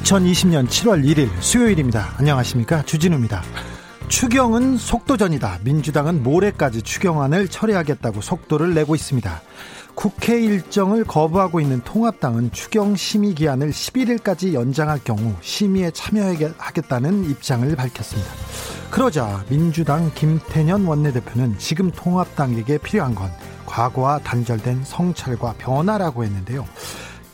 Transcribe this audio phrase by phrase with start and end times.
[0.00, 2.14] 2020년 7월 1일 수요일입니다.
[2.18, 2.82] 안녕하십니까.
[2.82, 3.42] 주진우입니다.
[4.08, 5.60] 추경은 속도전이다.
[5.62, 9.42] 민주당은 모레까지 추경안을 처리하겠다고 속도를 내고 있습니다.
[9.94, 18.30] 국회 일정을 거부하고 있는 통합당은 추경 심의 기한을 11일까지 연장할 경우 심의에 참여하겠다는 입장을 밝혔습니다.
[18.90, 23.30] 그러자 민주당 김태년 원내대표는 지금 통합당에게 필요한 건
[23.64, 26.66] 과거와 단절된 성찰과 변화라고 했는데요.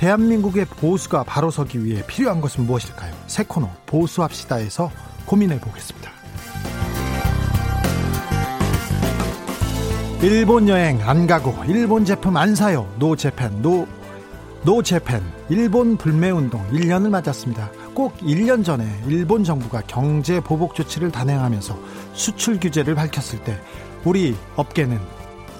[0.02, 3.14] 대한민국의 보수가 바로 서기 위해 필요한 것은 무엇일까요?
[3.28, 4.90] 새 코너 보수합시다에서
[5.26, 6.10] 고민해 보겠습니다.
[10.22, 12.92] 일본 여행 안 가고 일본 제품 안 사요.
[12.98, 13.86] No Japan No
[14.64, 17.70] No Japan 일본 불매운동 1년을 맞았습니다.
[17.94, 21.78] 꼭 1년 전에 일본 정부가 경제 보복 조치를 단행하면서
[22.12, 23.56] 수출 규제를 밝혔을 때
[24.04, 24.98] 우리 업계는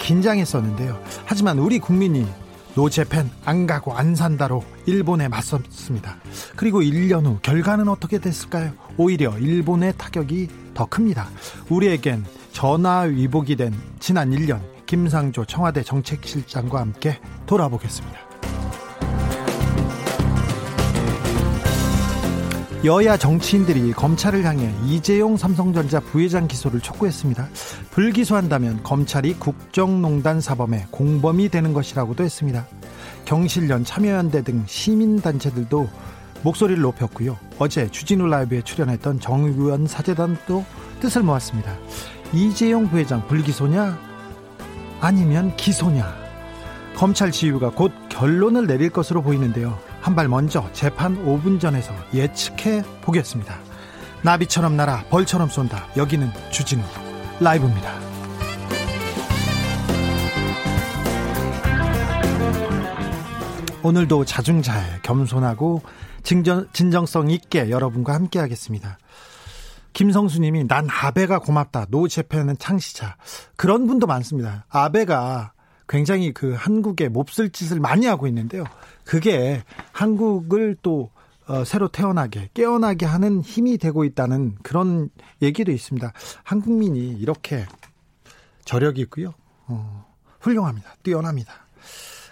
[0.00, 1.00] 긴장했었는데요.
[1.27, 2.27] 하지만 우리 국민이
[2.74, 6.16] 노재팬 안 가고 안 산다로 일본에 맞섰습니다.
[6.56, 8.72] 그리고 1년 후 결과는 어떻게 됐을까요?
[8.96, 11.28] 오히려 일본의 타격이 더 큽니다.
[11.68, 18.31] 우리에겐 전화 위복이 된 지난 1년 김상조 청와대 정책실장과 함께 돌아보겠습니다.
[22.84, 27.48] 여야 정치인들이 검찰을 향해 이재용 삼성전자 부회장 기소를 촉구했습니다.
[27.92, 32.67] 불기소한다면 검찰이 국정농단 사범의 공범이 되는 것이라고도 했습니다.
[33.24, 35.89] 경실련 참여연대 등 시민단체들도
[36.42, 37.39] 목소리를 높였고요.
[37.61, 40.64] 어제 주진우 라이브에 출연했던 정의원 사재단도
[40.98, 41.77] 뜻을 모았습니다.
[42.33, 43.96] 이재용 부회장 불기소냐?
[45.01, 46.12] 아니면 기소냐?
[46.96, 49.92] 검찰 지휘가 곧 결론을 내릴 것으로 보이는데요.
[50.02, 53.57] 한 발 먼저 재판 5분 전에서 예측해 보겠습니다.
[54.23, 55.86] 나비처럼 날아 벌처럼 쏜다.
[55.96, 56.83] 여기는 주진우
[57.40, 57.92] 라이브입니다.
[63.85, 65.83] 오늘도 자중잘 겸손하고
[66.24, 68.98] 진정, 진정성 있게 여러분과 함께 하겠습니다.
[69.92, 71.86] 김성수님이 난 아베가 고맙다.
[71.91, 73.17] 노 재팬은 창시자.
[73.57, 74.67] 그런 분도 많습니다.
[74.68, 75.52] 아베가
[75.92, 78.64] 굉장히 그 한국에 몹쓸 짓을 많이 하고 있는데요.
[79.05, 81.11] 그게 한국을 또
[81.47, 85.11] 어, 새로 태어나게 깨어나게 하는 힘이 되고 있다는 그런
[85.42, 86.11] 얘기도 있습니다.
[86.45, 87.67] 한국민이 이렇게
[88.64, 89.35] 저력이 있고요.
[89.67, 90.07] 어,
[90.41, 90.95] 훌륭합니다.
[91.03, 91.53] 뛰어납니다.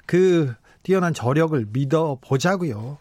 [0.06, 2.97] 그 뛰어난 저력을 믿어 보자고요.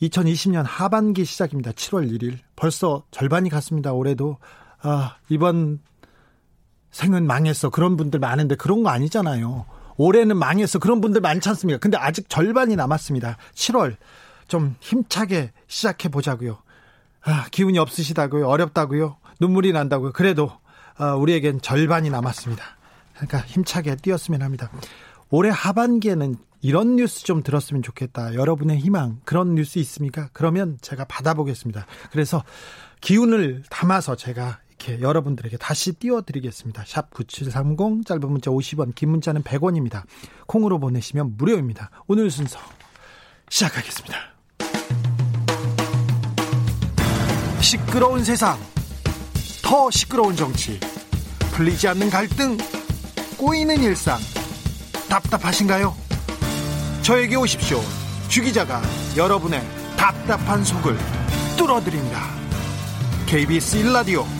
[0.00, 1.72] 2020년 하반기 시작입니다.
[1.72, 2.38] 7월 1일.
[2.56, 3.92] 벌써 절반이 갔습니다.
[3.92, 4.38] 올해도
[4.80, 5.80] 아, 이번
[6.90, 7.68] 생은 망했어.
[7.68, 9.66] 그런 분들 많은데 그런 거 아니잖아요.
[10.00, 11.78] 올해는 망해서 그런 분들 많지 않습니까?
[11.78, 13.36] 근데 아직 절반이 남았습니다.
[13.54, 13.96] 7월
[14.48, 16.62] 좀 힘차게 시작해 보자고요.
[17.22, 18.48] 아, 기운이 없으시다고요.
[18.48, 19.18] 어렵다고요.
[19.40, 20.12] 눈물이 난다고요.
[20.12, 20.50] 그래도
[20.96, 22.64] 아, 우리에겐 절반이 남았습니다.
[23.14, 24.70] 그러니까 힘차게 뛰었으면 합니다.
[25.28, 28.34] 올해 하반기에는 이런 뉴스 좀 들었으면 좋겠다.
[28.34, 30.30] 여러분의 희망 그런 뉴스 있습니까?
[30.32, 31.86] 그러면 제가 받아보겠습니다.
[32.10, 32.42] 그래서
[33.02, 36.84] 기운을 담아서 제가 이렇게 여러분들에게 다시 띄워드리겠습니다.
[36.86, 40.04] 샵 9730 짧은 문자 50원 긴 문자는 100원입니다.
[40.46, 41.90] 콩으로 보내시면 무료입니다.
[42.06, 42.58] 오늘 순서
[43.50, 44.16] 시작하겠습니다.
[47.60, 48.58] 시끄러운 세상
[49.62, 50.80] 더 시끄러운 정치
[51.52, 52.56] 풀리지 않는 갈등
[53.36, 54.18] 꼬이는 일상
[55.08, 55.94] 답답하신가요?
[57.02, 57.80] 저에게 오십시오.
[58.28, 58.80] 주 기자가
[59.16, 59.60] 여러분의
[59.96, 60.96] 답답한 속을
[61.58, 62.20] 뚫어드립니다.
[63.26, 64.39] KBS 1라디오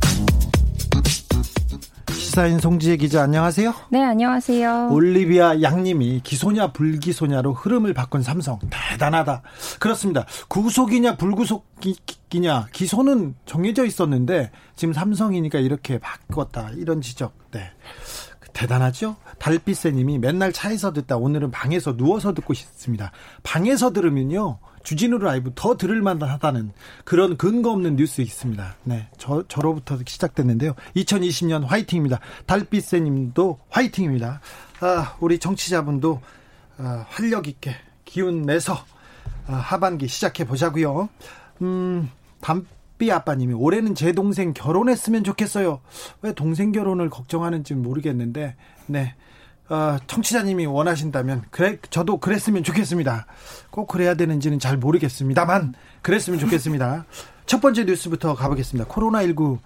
[2.31, 3.73] 시사인 송지혜 기자 안녕하세요.
[3.89, 4.87] 네, 안녕하세요.
[4.89, 9.41] 올리비아 양님이 기소냐 불기소냐로 흐름을 바꾼 삼성 대단하다.
[9.81, 10.25] 그렇습니다.
[10.47, 17.33] 구속이냐 불구속이냐 기소는 정해져 있었는데 지금 삼성이니까 이렇게 바꿨다 이런 지적.
[17.51, 17.69] 네.
[18.53, 19.17] 대단하죠?
[19.37, 23.11] 달빛새님이 맨날 차에서 듣다 오늘은 방에서 누워서 듣고 싶습니다.
[23.43, 26.71] 방에서 들으면요 주진우 라이브 더 들을 만하다는
[27.05, 28.75] 그런 근거 없는 뉴스 있습니다.
[28.83, 29.07] 네.
[29.17, 30.73] 저, 저로부터 시작됐는데요.
[30.95, 32.19] 2020년 화이팅입니다.
[32.45, 34.41] 달빛새님도 화이팅입니다.
[34.81, 36.21] 아, 우리 정치자분도
[36.77, 37.75] 아, 활력 있게
[38.05, 38.83] 기운 내서
[39.47, 41.09] 아, 하반기 시작해 보자고요.
[41.61, 42.09] 음,
[42.41, 45.81] 담비 아빠님이 올해는 제 동생 결혼했으면 좋겠어요.
[46.21, 48.55] 왜 동생 결혼을 걱정하는지 모르겠는데,
[48.87, 49.15] 네.
[49.71, 53.25] 어, 청취자님이 원하신다면 그래 저도 그랬으면 좋겠습니다.
[53.69, 57.05] 꼭 그래야 되는지는 잘 모르겠습니다만 그랬으면 좋겠습니다.
[57.45, 58.89] 첫 번째 뉴스부터 가보겠습니다.
[58.89, 59.59] 코로나 19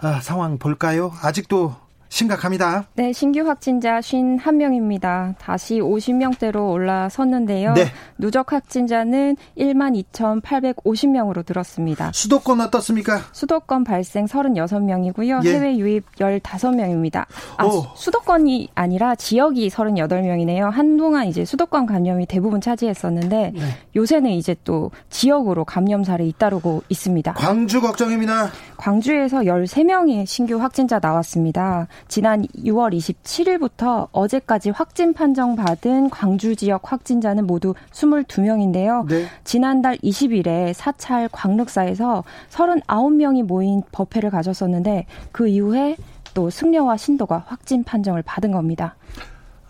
[0.00, 1.12] 아, 상황 볼까요?
[1.22, 1.74] 아직도
[2.08, 2.88] 심각합니다.
[2.94, 5.34] 네, 신규 확진자 51명입니다.
[5.38, 7.74] 다시 50명대로 올라섰는데요.
[7.74, 7.86] 네.
[8.16, 12.12] 누적 확진자는 1만 2,850명으로 늘었습니다.
[12.12, 13.20] 수도권 어떻습니까?
[13.32, 15.44] 수도권 발생 36명이고요.
[15.44, 15.52] 예.
[15.52, 17.26] 해외 유입 15명입니다.
[17.56, 17.86] 아, 오.
[17.94, 20.70] 수도권이 아니라 지역이 38명이네요.
[20.70, 23.60] 한동안 이제 수도권 감염이 대부분 차지했었는데 네.
[23.94, 27.34] 요새는 이제 또 지역으로 감염사를 잇따르고 있습니다.
[27.34, 28.50] 광주 걱정입니다.
[28.76, 31.86] 광주에서 13명의 신규 확진자 나왔습니다.
[32.06, 39.06] 지난 6월 27일부터 어제까지 확진 판정받은 광주 지역 확진자는 모두 22명인데요.
[39.08, 39.26] 네.
[39.44, 45.96] 지난달 20일에 사찰 광륵사에서 39명이 모인 법회를 가졌었는데 그 이후에
[46.34, 48.96] 또 승려와 신도가 확진 판정을 받은 겁니다.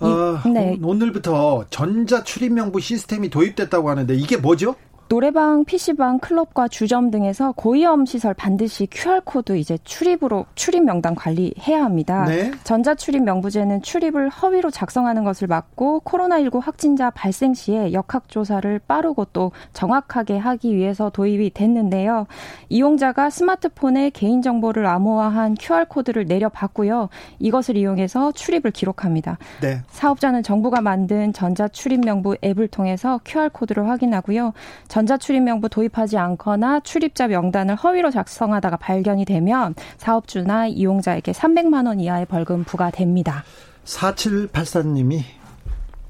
[0.00, 0.78] 어, 네.
[0.82, 4.76] 오늘부터 전자 출입 명부 시스템이 도입됐다고 하는데 이게 뭐죠?
[5.08, 12.26] 노래방, PC방, 클럽과 주점 등에서 고위험 시설 반드시 QR코드 이제 출입으로 출입 명단 관리해야 합니다.
[12.26, 12.50] 네.
[12.62, 19.28] 전자 출입 명부제는 출입을 허위로 작성하는 것을 막고 코로나19 확진자 발생 시에 역학 조사를 빠르고
[19.32, 22.26] 또 정확하게 하기 위해서 도입이 됐는데요.
[22.68, 27.08] 이용자가 스마트폰에 개인 정보를 암호화한 QR코드를 내려받고요.
[27.38, 29.38] 이것을 이용해서 출입을 기록합니다.
[29.62, 29.80] 네.
[29.88, 34.52] 사업자는 정부가 만든 전자 출입 명부 앱을 통해서 QR코드를 확인하고요.
[34.98, 42.64] 전자출입명부 도입하지 않거나 출입자 명단을 허위로 작성하다가 발견이 되면 사업주나 이용자에게 300만 원 이하의 벌금
[42.64, 43.44] 부과됩니다.
[43.84, 45.22] 4784님이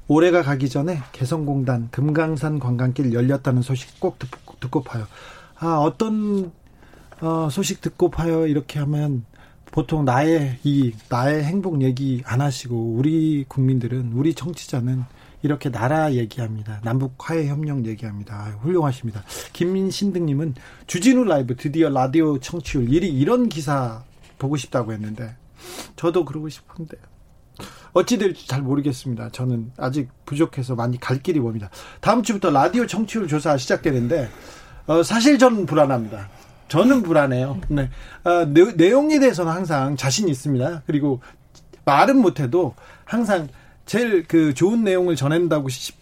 [0.07, 5.05] 올해가 가기 전에 개성공단 금강산 관광길 열렸다는 소식 꼭 듣고, 듣고 파요.
[5.59, 6.51] 아, 어떤
[7.21, 9.23] 어, 소식 듣고 파요 이렇게 하면
[9.71, 15.03] 보통 나의 이 나의 행복 얘기 안 하시고 우리 국민들은 우리 청취자는
[15.41, 16.81] 이렇게 나라 얘기합니다.
[16.83, 18.43] 남북 화해 협력 얘기합니다.
[18.43, 19.23] 아유, 훌륭하십니다.
[19.53, 20.55] 김민신등님은
[20.87, 24.03] 주진우 라이브 드디어 라디오 청취율 1위 이런 기사
[24.37, 25.35] 보고 싶다고 했는데
[25.95, 26.97] 저도 그러고 싶은데
[27.93, 29.29] 어찌 될지 잘 모르겠습니다.
[29.29, 31.69] 저는 아직 부족해서 많이 갈 길이 멉니다.
[32.01, 34.29] 다음 주부터 라디오 청취율 조사 시작되는데
[34.87, 36.29] 어, 사실 저는 불안합니다.
[36.67, 37.59] 저는 불안해요.
[37.67, 37.89] 네.
[38.23, 40.83] 어, 내, 용에 대해서는 항상 자신 있습니다.
[40.85, 41.21] 그리고
[41.85, 42.75] 말은 못해도
[43.05, 43.47] 항상
[43.89, 45.95] 제일 그 좋은 내용을 전한다고 싶,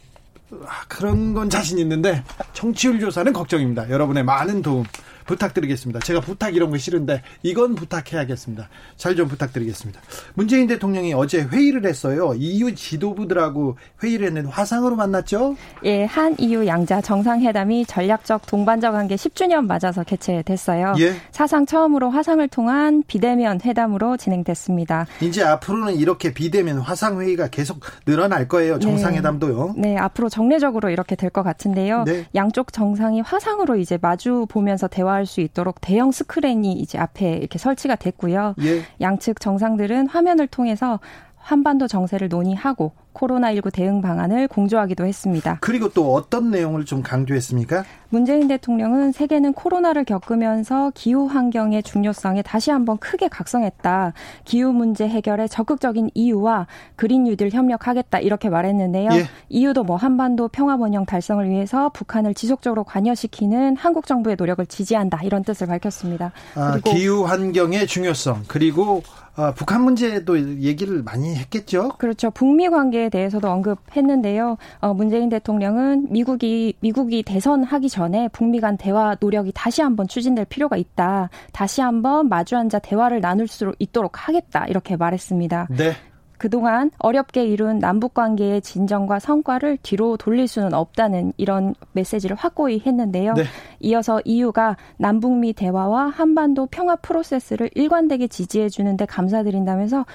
[0.65, 3.89] 아, 그런 건 자신 있는데 청취율 조사는 걱정입니다.
[3.89, 4.83] 여러분의 많은 도움
[5.27, 5.99] 부탁드리겠습니다.
[5.99, 8.69] 제가 부탁 이런 거 싫은데 이건 부탁해야겠습니다.
[8.95, 9.99] 잘 좀 부탁드리겠습니다.
[10.35, 12.33] 문재인 대통령이 어제 회의를 했어요.
[12.35, 15.55] EU 지도부들하고 회의를 했는데 화상으로 만났죠?
[15.85, 20.95] 예, 한 EU 양자 정상회담이 전략적 동반자 관계 10주년 맞아서 개최됐어요.
[20.99, 21.15] 예.
[21.31, 25.07] 사상 처음으로 화상을 통한 비대면 회담으로 진행됐습니다.
[25.21, 28.75] 이제 앞으로는 이렇게 비대면 화상 회의가 계속 늘어날 거예요.
[28.75, 28.79] 네.
[28.79, 29.73] 정상회담도요.
[29.77, 32.03] 네, 네 앞으로 정례적으로 이렇게 될 것 같은데요.
[32.05, 32.25] 네.
[32.35, 37.57] 양쪽 정상이 화상으로 이제 마주 보면서 대화 대화할 수 있도록 대형 스크린이 이제 앞에 이렇게
[37.57, 38.53] 설치가 됐고요.
[38.61, 38.83] 예.
[39.01, 40.99] 양측 정상들은 화면을 통해서
[41.35, 45.57] 한반도 정세를 논의하고 코로나19 대응 방안을 공조하기도 했습니다.
[45.61, 47.83] 그리고 또 어떤 내용을 좀 강조했습니까?
[48.09, 54.13] 문재인 대통령은 세계는 코로나를 겪으면서 기후 환경의 중요성에 다시 한번 크게 각성했다.
[54.45, 59.09] 기후 문제 해결에 적극적인 이유와 그린 뉴딜 협력하겠다 이렇게 말했는데요.
[59.11, 59.25] 예.
[59.49, 65.43] 이유도 뭐 한반도 평화 번영 달성을 위해서 북한을 지속적으로 관여시키는 한국 정부의 노력을 지지한다 이런
[65.43, 66.31] 뜻을 밝혔습니다.
[66.55, 69.03] 아, 기후 환경의 중요성 그리고
[69.39, 71.89] 아, 북한 문제도 얘기를 많이 했겠죠.
[71.99, 72.31] 그렇죠.
[72.31, 74.57] 북미 관계 에 대해서도 언급했는데요.
[74.79, 80.77] 어, 문재인 대통령은 미국이 미국이 대선하기 전에 북미 간 대화 노력이 다시 한번 추진될 필요가
[80.77, 81.29] 있다.
[81.51, 84.65] 다시 한번 마주 앉아 대화를 나눌 수 있도록 하겠다.
[84.67, 85.67] 이렇게 말했습니다.
[85.71, 85.93] 네.
[86.37, 93.33] 그동안 어렵게 이룬 남북 관계의 진정과 성과를 뒤로 돌릴 수는 없다는 이런 메시지를 확고히 했는데요.
[93.33, 93.43] 네.
[93.79, 100.05] 이어서 EU가 남북미 대화와 한반도 평화 프로세스를 일관되게 지지해 주는데 감사드린다면서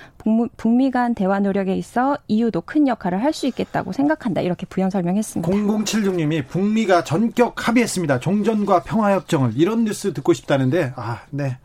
[0.56, 4.42] 북미 간 대화 노력에 있어 EU도 큰 역할을 할 수 있겠다고 생각한다.
[4.42, 5.50] 이렇게 부연 설명했습니다.
[5.50, 8.20] 0076님이 북미가 전격 합의했습니다.
[8.20, 11.56] 종전과 평화 협정을 이런 뉴스 듣고 싶다는데 아, 네.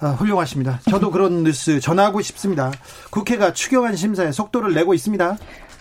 [0.00, 0.80] 아, 훌륭하십니다.
[0.88, 2.72] 저도 그런 뉴스 전하고 싶습니다.
[3.10, 5.36] 국회가 추경안 심사에 속도를 내고 있습니다.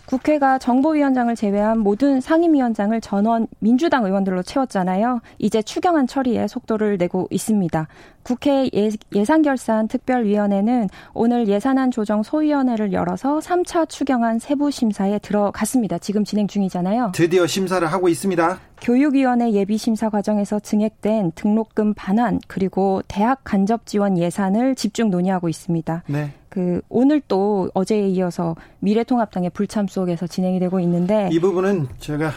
[0.09, 5.21] 국회가 정보위원장을 제외한 모든 상임위원장을 전원 민주당 의원들로 채웠잖아요.
[5.37, 7.87] 이제 추경안 처리에 속도를 내고 있습니다.
[8.23, 8.89] 국회 예,
[9.23, 15.99] 산결산 특별위원회는 오늘 예산안 조정 소위원회를 열어서 3차 추경안 세부 심사에 들어갔습니다.
[15.99, 17.11] 지금 진행 중이잖아요.
[17.13, 18.59] 드디어 심사를 하고 있습니다.
[18.81, 26.03] 교육위원회 예비심사 과정에서 증액된 등록금 반환 그리고 대학 간접 지원 예산을 집중 논의하고 있습니다.
[26.07, 26.31] 네.
[26.59, 32.27] 그 오늘 또 어제에 이어서 미래통합당의 불참 속에서 진행이 되고 있는데 이 부분은 제가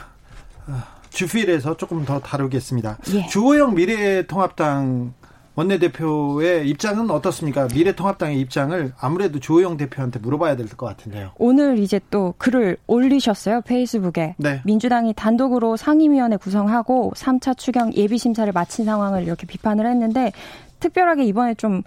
[0.68, 0.74] 어,
[1.10, 2.98] 주필에서 조금 더 다루겠습니다.
[3.14, 3.26] 예.
[3.26, 5.12] 주호영 미래통합당
[5.56, 7.66] 원내대표의 입장은 어떻습니까?
[7.74, 11.32] 미래통합당의 입장을 아무래도 주호영 대표한테 물어봐야 될 것 같은데요.
[11.36, 13.60] 오늘 이제 또 글을 올리셨어요.
[13.62, 14.36] 페이스북에.
[14.38, 14.62] 네.
[14.64, 20.32] 민주당이 단독으로 상임위원회 구성하고 3차 추경 예비심사를 마친 상황을 이렇게 비판을 했는데
[20.80, 21.82] 특별하게 이번에 좀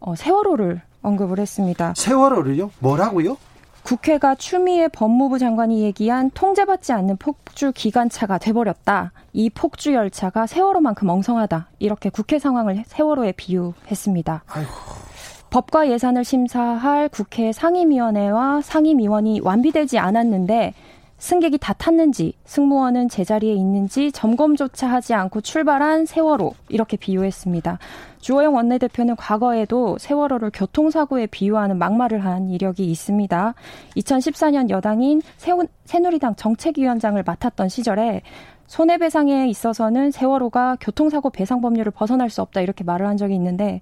[0.00, 1.94] 어, 세월호를 언급을 했습니다.
[1.96, 2.70] 세월호를요?
[2.80, 3.36] 뭐라고요?
[3.82, 9.12] 국회가 추미애 법무부 장관이 얘기한 통제받지 않는 폭주 기관차가 돼버렸다.
[9.32, 11.68] 이 폭주 열차가 세월호만큼 엉성하다.
[11.78, 14.42] 이렇게 국회 상황을 세월호에 비유했습니다.
[14.48, 14.70] 아이고.
[15.50, 20.74] 법과 예산을 심사할 국회 상임위원회와 상임위원이 완비되지 않았는데
[21.18, 27.78] 승객이 다 탔는지 승무원은 제자리에 있는지 점검조차 하지 않고 출발한 세월호 이렇게 비유했습니다.
[28.20, 33.54] 주호영 원내대표는 과거에도 세월호를 교통사고에 비유하는 막말을 한 이력이 있습니다.
[33.96, 35.22] 2014년 여당인
[35.84, 38.22] 새누리당 정책위원장을 맡았던 시절에
[38.66, 43.80] 손해배상에 있어서는 세월호가 교통사고 배상 법률을 벗어날 수 없다 이렇게 말을 한 적이 있는데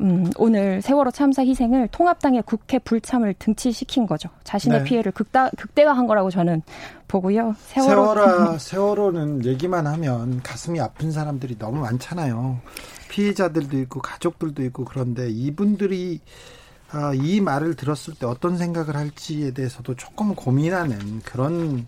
[0.00, 4.28] 음, 오늘 세월호 참사 희생을 통합당의 국회 불참을 등치시킨 거죠.
[4.44, 4.84] 자신의 네.
[4.84, 6.62] 피해를 극다, 극대화한 거라고 저는
[7.06, 7.54] 보고요.
[7.58, 8.14] 세월호.
[8.14, 12.60] 세월호, 세월호는 얘기만 하면 가슴이 아픈 사람들이 너무 많잖아요.
[13.10, 16.20] 피해자들도 있고 가족들도 있고 그런데 이분들이
[16.90, 21.86] 아, 이 말을 들었을 때 어떤 생각을 할지에 대해서도 조금 고민하는 그런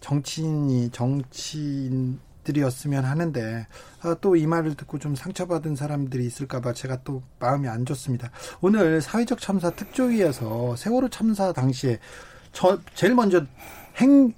[0.00, 3.66] 정치인이 정치인 들이었으면 하는데
[4.00, 8.30] 아, 또이 말을 듣고 좀 상처받은 사람들이 있을까봐 제가 또 마음이 안 좋습니다.
[8.60, 11.98] 오늘 사회적 참사 특조위에서 세월호 참사 당시에
[12.52, 13.44] 저 제일 먼저
[13.96, 14.32] 행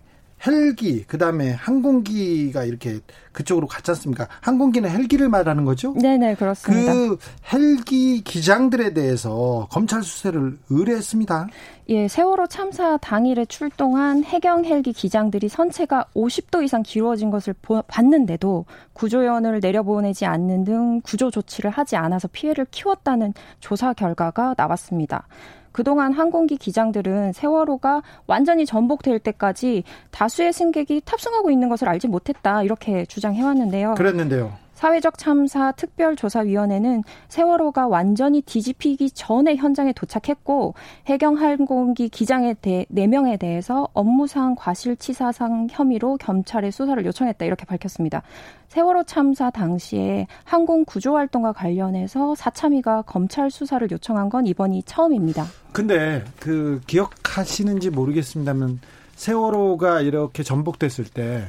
[0.46, 3.00] 헬기 그다음에 항공기가 이렇게
[3.34, 4.26] 그쪽으로 갔지 않습니까?
[4.40, 5.92] 항공기는 헬기를 말하는 거죠?
[5.92, 6.92] 네네 그렇습니다.
[6.92, 7.18] 그
[7.52, 11.48] 헬기 기장들에 대해서 검찰 수사를 의뢰했습니다.
[11.90, 17.54] 예, 세월호 참사 당일에 출동한 해경 헬기 기장들이 선체가 50도 이상 기울어진 것을
[17.86, 18.64] 봤는데도
[18.94, 25.26] 구조연을 내려보내지 않는 등 구조 조치를 하지 않아서 피해를 키웠다는 조사 결과가 나왔습니다.
[25.74, 33.04] 그동안 항공기 기장들은 세월호가 완전히 전복될 때까지 다수의 승객이 탑승하고 있는 것을 알지 못했다 이렇게
[33.06, 33.94] 주장 해왔는데요.
[33.94, 34.52] 그랬는데요.
[34.74, 40.74] 사회적 참사 특별조사위원회는 세월호가 완전히 뒤집히기 전에 현장에 도착했고
[41.06, 48.22] 해경 항공기 기장에 대해 4명에 대해서 업무상 과실치사상 혐의로 검찰에 수사를 요청했다 이렇게 밝혔습니다.
[48.68, 55.46] 세월호 참사 당시에 항공 구조 활동과 관련해서 사참위가 검찰 수사를 요청한 건 이번이 처음입니다.
[55.72, 58.80] 근데 그 기억하시는지 모르겠습니다만
[59.14, 61.44] 세월호가 이렇게 전복됐을 때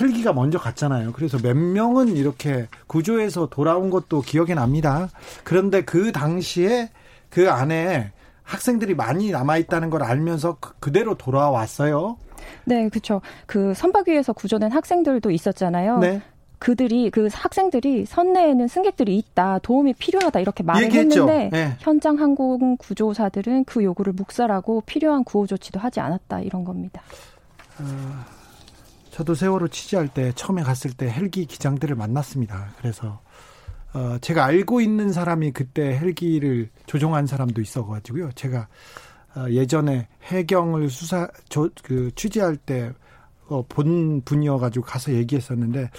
[0.00, 1.12] 헬기가 먼저 갔잖아요.
[1.12, 5.08] 그래서 몇 명은 이렇게 구조해서 돌아온 것도 기억이 납니다.
[5.44, 6.90] 그런데 그 당시에
[7.28, 12.16] 그 안에 학생들이 많이 남아 있다는 걸 알면서 그, 그대로 돌아왔어요.
[12.64, 13.20] 네, 그렇죠.
[13.46, 15.98] 그 선박 위에서 구조된 학생들도 있었잖아요.
[15.98, 16.22] 네.
[16.58, 21.26] 그들이 그 학생들이 선내에는 승객들이 있다 도움이 필요하다 이렇게 말을 얘기했죠.
[21.28, 21.76] 했는데 네.
[21.78, 27.00] 현장 항공 구조사들은 그 요구를 묵살하고 필요한 구호 조치도 하지 않았다 이런 겁니다.
[27.78, 28.39] 어...
[29.10, 32.70] 저도 세월호 취재할 때 처음에 갔을 때 헬기 기장들을 만났습니다.
[32.78, 33.20] 그래서
[33.92, 38.32] 어, 제가 알고 있는 사람이 그때 헬기를 조종한 사람도 있어가지고요.
[38.32, 38.68] 제가
[39.36, 42.94] 어, 예전에 해경을 수사 저, 그 취재할 때본
[43.48, 43.64] 어,
[44.24, 45.90] 분이어가지고 가서 얘기했었는데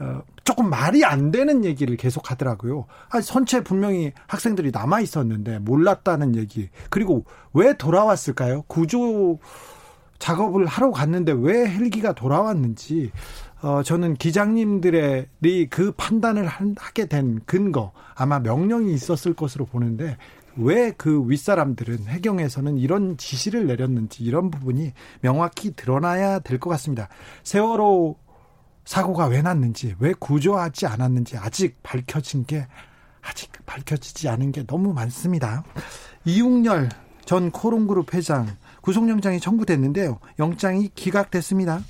[0.00, 2.86] 어, 조금 말이 안 되는 얘기를 계속 하더라고요.
[3.10, 6.68] 아, 선체 분명히 학생들이 남아 있었는데 몰랐다는 얘기.
[6.88, 8.62] 그리고 왜 돌아왔을까요?
[8.62, 9.38] 구조
[10.20, 13.10] 작업을 하러 갔는데 왜 헬기가 돌아왔는지
[13.62, 15.26] 어, 저는 기장님들의
[15.68, 20.16] 그 판단을 하게 된 근거 아마 명령이 있었을 것으로 보는데
[20.56, 27.08] 왜 그 윗사람들은 해경에서는 이런 지시를 내렸는지 이런 부분이 명확히 드러나야 될 것 같습니다.
[27.44, 28.16] 세월호
[28.84, 32.66] 사고가 왜 났는지 왜 구조하지 않았는지 아직 밝혀진 게
[33.22, 35.64] 아직 밝혀지지 않은 게 너무 많습니다.
[36.24, 36.88] 이웅열
[37.24, 38.46] 전 코롱그룹 회장
[38.80, 40.18] 구속영장이 청구됐는데요.
[40.38, 41.80] 영장이 기각됐습니다.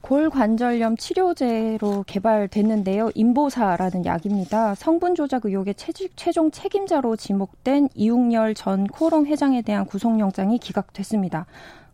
[0.00, 3.10] 골관절염 치료제로 개발됐는데요.
[3.14, 4.76] 인보사라는 약입니다.
[4.76, 5.74] 성분 조작 의혹의
[6.14, 11.46] 최종 책임자로 지목된 이웅열 전 코롱 회장에 대한 구속영장이 기각됐습니다.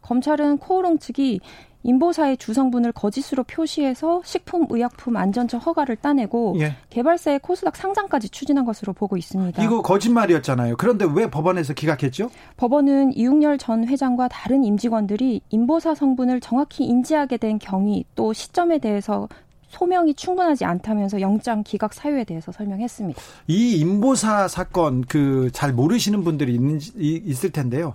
[0.03, 1.41] 검찰은 코오롱 측이
[1.85, 6.77] 인보사의 주성분을 거짓으로 표시해서 식품의약품 안전처 허가를 따내고 예.
[6.91, 9.63] 개발사의 코스닥 상장까지 추진한 것으로 보고 있습니다.
[9.63, 10.77] 이거 거짓말이었잖아요.
[10.77, 12.31] 그런데 왜 법원에서 기각했죠?
[12.57, 19.29] 법원은 이웅열 전 회장과 다른 임직원들이 인보사 성분을 정확히 인지하게 된 경위 또 시점에 대해서
[19.69, 23.19] 소명이 충분하지 않다면서 영장 기각 사유에 대해서 설명했습니다.
[23.47, 27.95] 이 인보사 사건 그 잘 모르시는 분들이 있는 있을 텐데요.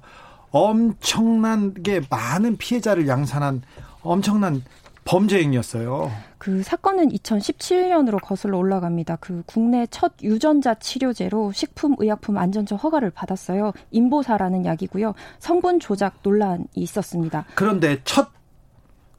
[0.52, 3.62] 엄청난게 많은 피해자를 양산한
[4.02, 4.64] 엄청난
[5.06, 6.12] 범죄 행위였어요.
[6.38, 9.18] 그 사건은 2017년으로 거슬러 올라갑니다.
[9.22, 13.72] 그 국내 첫 유전자 치료제로 식품의약품 안전처 허가를 받았어요.
[13.92, 15.14] 인보사라는 약이고요.
[15.40, 17.46] 성분 조작 논란이 있었습니다.
[17.56, 18.37] 그런데 첫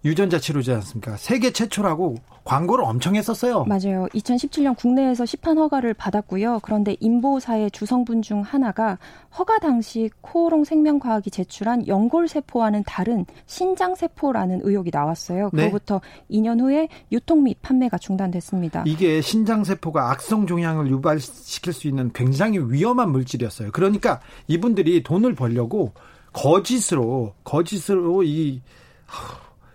[0.09, 1.19] 유전자 치료제 않습니까?
[1.19, 3.65] 세계 최초라고 광고를 엄청 했었어요.
[3.65, 4.09] 맞아요.
[4.15, 6.61] 2017년 국내에서 시판 허가를 받았고요.
[6.63, 8.99] 그런데 인보사의 주성분 중 하나가
[9.39, 15.51] 허가 당시 코오롱 생명과학이 제출한 연골세포와는 다른 신장세포라는 의혹이 나왔어요.
[15.53, 15.65] 네.
[15.65, 16.41] 그로부터 네.
[16.41, 18.85] 2년 후에 유통 및 판매가 중단됐습니다.
[18.87, 23.73] 이게 신장세포가 악성 종양을 유발시킬 수 있는 굉장히 위험한 물질이었어요.
[23.73, 25.93] 그러니까 이분들이 돈을 벌려고
[26.33, 28.63] 거짓으로 거짓으로 이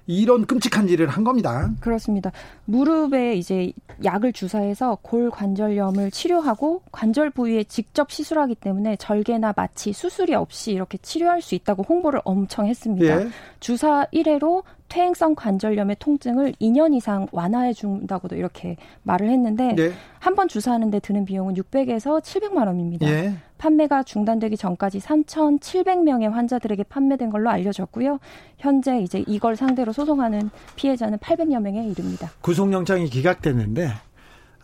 [0.06, 1.72] 이런 끔찍한 일을 한 겁니다.
[1.80, 2.32] 그렇습니다.
[2.66, 3.72] 무릎에 이제
[4.04, 10.98] 약을 주사해서 골 관절염을 치료하고 관절 부위에 직접 시술하기 때문에 절개나 마취, 수술이 없이 이렇게
[10.98, 13.22] 치료할 수 있다고 홍보를 엄청 했습니다.
[13.22, 13.28] 예.
[13.60, 19.92] 주사 1회로 퇴행성 관절염의 통증을 2년 이상 완화해 준다고도 이렇게 말을 했는데 네.
[20.20, 23.08] 한번 주사하는데 드는 비용은 600에서 700만 원입니다.
[23.08, 23.34] 예.
[23.64, 28.20] 판매가 중단되기 전까지 3,700명의 환자들에게 판매된 걸로 알려졌고요.
[28.58, 32.30] 현재 이제 이걸 상대로 소송하는 피해자는 800여 명에 이릅니다.
[32.42, 33.94] 구속영장이 기각됐는데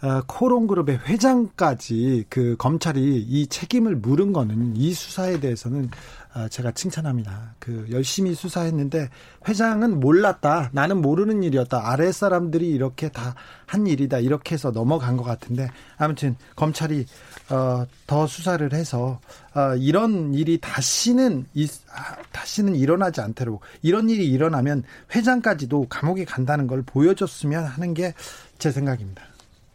[0.01, 5.89] 어, 코롱그룹의 회장까지 그 검찰이 이 책임을 물은 거는 이 수사에 대해서는
[6.33, 7.55] 아, 제가 칭찬합니다.
[7.59, 9.09] 그 열심히 수사했는데
[9.47, 10.69] 회장은 몰랐다.
[10.73, 11.89] 나는 모르는 일이었다.
[11.89, 13.35] 아래 사람들이 이렇게 다
[13.69, 14.17] 한 일이다.
[14.17, 17.05] 이렇게 해서 넘어간 것 같은데 아무튼 검찰이
[17.51, 19.19] 어, 더 수사를 해서
[19.55, 24.83] 어, 이런 일이 다시는 이, 아, 다시는 일어나지 않도록 이런 일이 일어나면
[25.15, 28.13] 회장까지도 감옥에 간다는 걸 보여줬으면 하는 게
[28.59, 29.23] 제 생각입니다.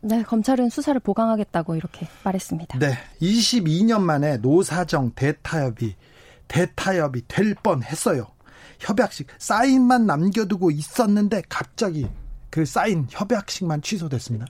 [0.03, 2.79] 네, 검찰은 수사를 보강하겠다고 이렇게 말했습니다.
[2.79, 5.97] 네, 22년 만에 노사정 대타협이
[6.47, 8.27] 대타협이 될 뻔했어요.
[8.79, 12.07] 협약식 사인만 남겨두고 있었는데 갑자기
[12.51, 14.45] 그 사인 협약식만 취소됐습니다.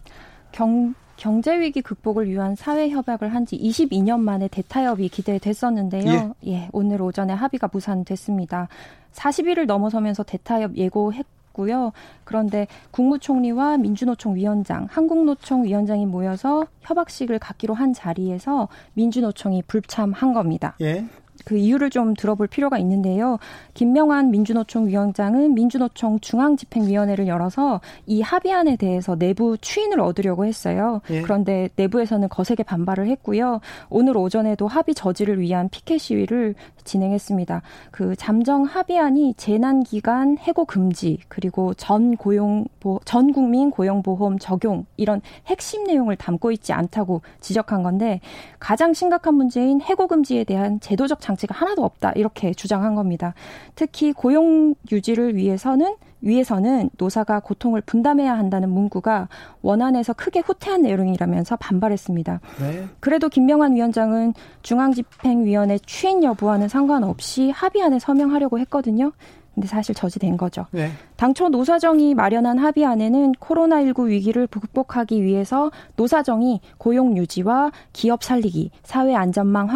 [0.50, 6.34] 경 경제 위기 극복을 위한 사회 협약을 한 지 22년 만에 대타협이 기대됐었는데요.
[6.46, 6.50] 예.
[6.50, 8.68] 예, 오늘 오전에 합의가 무산됐습니다.
[9.12, 11.92] 40일을 넘어서면서 대타협 예고했 고요.
[12.24, 20.74] 그런데 국무총리와 민주노총 위원장, 한국노총 위원장이 모여서 협약식을 갖기로 한 자리에서 민주노총이 불참한 겁니다.
[20.80, 21.04] 예.
[21.44, 23.38] 그 이유를 좀 들어볼 필요가 있는데요.
[23.74, 31.00] 김명환 민주노총 위원장은 민주노총 중앙집행위원회를 열어서 이 합의안에 대해서 내부 추인을 얻으려고 했어요.
[31.10, 31.22] 예.
[31.22, 33.60] 그런데 내부에서는 거세게 반발을 했고요.
[33.90, 36.54] 오늘 오전에도 합의 저지를 위한 피켓 시위를
[36.84, 37.62] 진행했습니다.
[37.90, 42.66] 그 잠정 합의안이 재난 기간 해고 금지 그리고 전 고용
[43.04, 48.20] 전 국민 고용보험 적용 이런 핵심 내용을 담고 있지 않다고 지적한 건데
[48.58, 53.34] 가장 심각한 문제인 해고 금지에 대한 제도적 장 치가 하나도 없다 이렇게 주장한 겁니다.
[53.74, 59.28] 특히 고용 유지를 위해서는 위에서는 노사가 고통을 분담해야 한다는 문구가
[59.62, 62.40] 원안에서 크게 후퇴한 내용이라면서 반발했습니다.
[62.60, 62.88] 네.
[63.00, 69.12] 그래도 김명환 위원장은 중앙집행위원회 취인 여부와는 상관없이 합의안에 서명하려고 했거든요.
[69.54, 70.66] 근데 사실 저지된 거죠.
[70.72, 70.90] 네.
[71.16, 79.68] 당초 노사정이 마련한 합의안에는 코로나19 위기를 극복하기 위해서 노사정이 고용 유지와 기업 살리기, 사회 안전망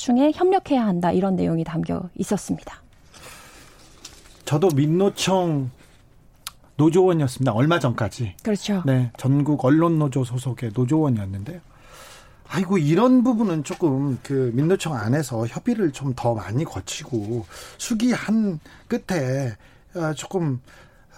[0.00, 2.82] 확충에 협력해야 한다 이런 내용이 담겨 있었습니다.
[4.46, 5.70] 저도 민노총
[6.76, 7.52] 노조원이었습니다.
[7.52, 8.36] 얼마 전까지.
[8.42, 8.82] 그렇죠.
[8.86, 11.60] 네, 전국 언론 노조 소속의 노조원이었는데요.
[12.48, 17.44] 아이고 이런 부분은 조금 그 민노총 안에서 협의를 좀 더 많이 거치고
[17.78, 18.58] 수기 한
[18.88, 19.54] 끝에
[19.94, 20.60] 어, 조금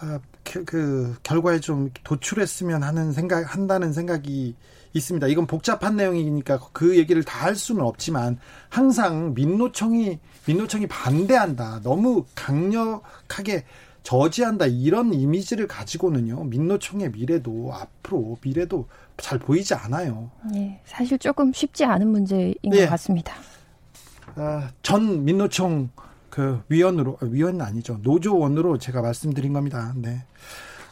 [0.03, 0.19] 어,
[0.67, 4.57] 그 결과에 좀 도출했으면 하는 생각 한다는 생각이
[4.95, 5.27] 있습니다.
[5.29, 11.81] 이건 복잡한 내용이니까 그 얘기를 다 할 수는 없지만 항상 민노총이 민노총이 반대한다.
[11.83, 13.65] 너무 강력하게
[14.05, 20.31] 저지한다 이런 이미지를 가지고는요 민노총의 미래도 앞으로 미래도 잘 보이지 않아요.
[20.53, 22.85] 네, 사실 조금 쉽지 않은 문제인 네.
[22.85, 23.35] 것 같습니다.
[24.37, 25.91] 아, 전 민노총
[26.31, 29.93] 그 위원으로 아, 위원은 아니죠 노조원으로 제가 말씀드린 겁니다.
[29.97, 30.25] 네.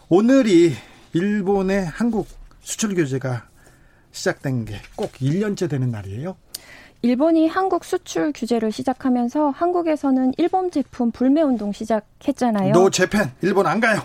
[0.09, 0.75] 오늘이
[1.13, 2.27] 일본의 한국
[2.61, 3.50] 수출 규제가
[4.13, 6.37] 시작된 게 꼭 1년째 되는 날이에요.
[7.03, 12.73] 일본이 한국 수출 규제를 시작하면서 한국에서는 일본 제품 불매 운동 시작했잖아요.
[12.73, 14.03] 노 재팬 일본 안 가요.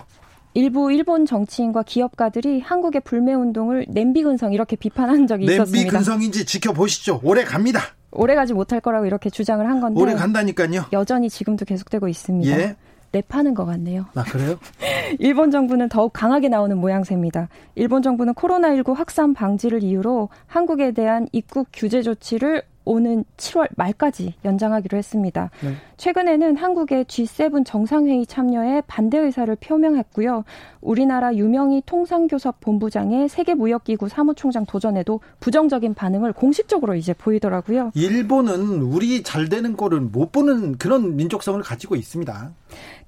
[0.54, 5.78] 일부 일본 정치인과 기업가들이 한국의 불매 운동을 냄비 근성 이렇게 비판한 적이 냄비 있었습니다.
[5.82, 7.20] 냄비 근성인지 지켜보시죠.
[7.22, 7.80] 오래 갑니다.
[8.12, 10.86] 오래 가지 못할 거라고 이렇게 주장을 한 건데 오래 간다니까요.
[10.94, 12.58] 여전히 지금도 계속되고 있습니다.
[12.58, 12.76] 예.
[13.12, 14.06] 랩하는 것 같네요.
[14.14, 14.58] 아, 그래요?
[15.18, 17.48] 일본 정부는 더욱 강하게 나오는 모양새입니다.
[17.74, 24.96] 일본 정부는 코로나19 확산 방지를 이유로 한국에 대한 입국 규제 조치를 오는 7월 말까지 연장하기로
[24.96, 25.50] 했습니다.
[25.60, 25.74] 네.
[25.98, 30.44] 최근에는 한국의 G7 정상회의 참여에 반대 의사를 표명했고요.
[30.80, 37.90] 우리나라 유명희 통상교섭 본부장의 세계무역기구 사무총장 도전에도 부정적인 반응을 공식적으로 이제 보이더라고요.
[37.94, 42.52] 일본은 우리 잘 되는 꼴을 못 보는 그런 민족성을 가지고 있습니다.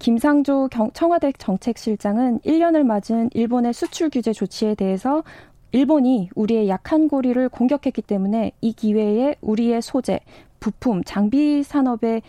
[0.01, 5.23] 김상조 청와대 정책실장은 1년을 맞은 일본의 수출 규제 조치에 대해서
[5.73, 10.21] 일본이 우리의 약한 고리를 공격했기 때문에 이 기회에 우리의 소재,
[10.61, 12.23] 부품, 장비 산업의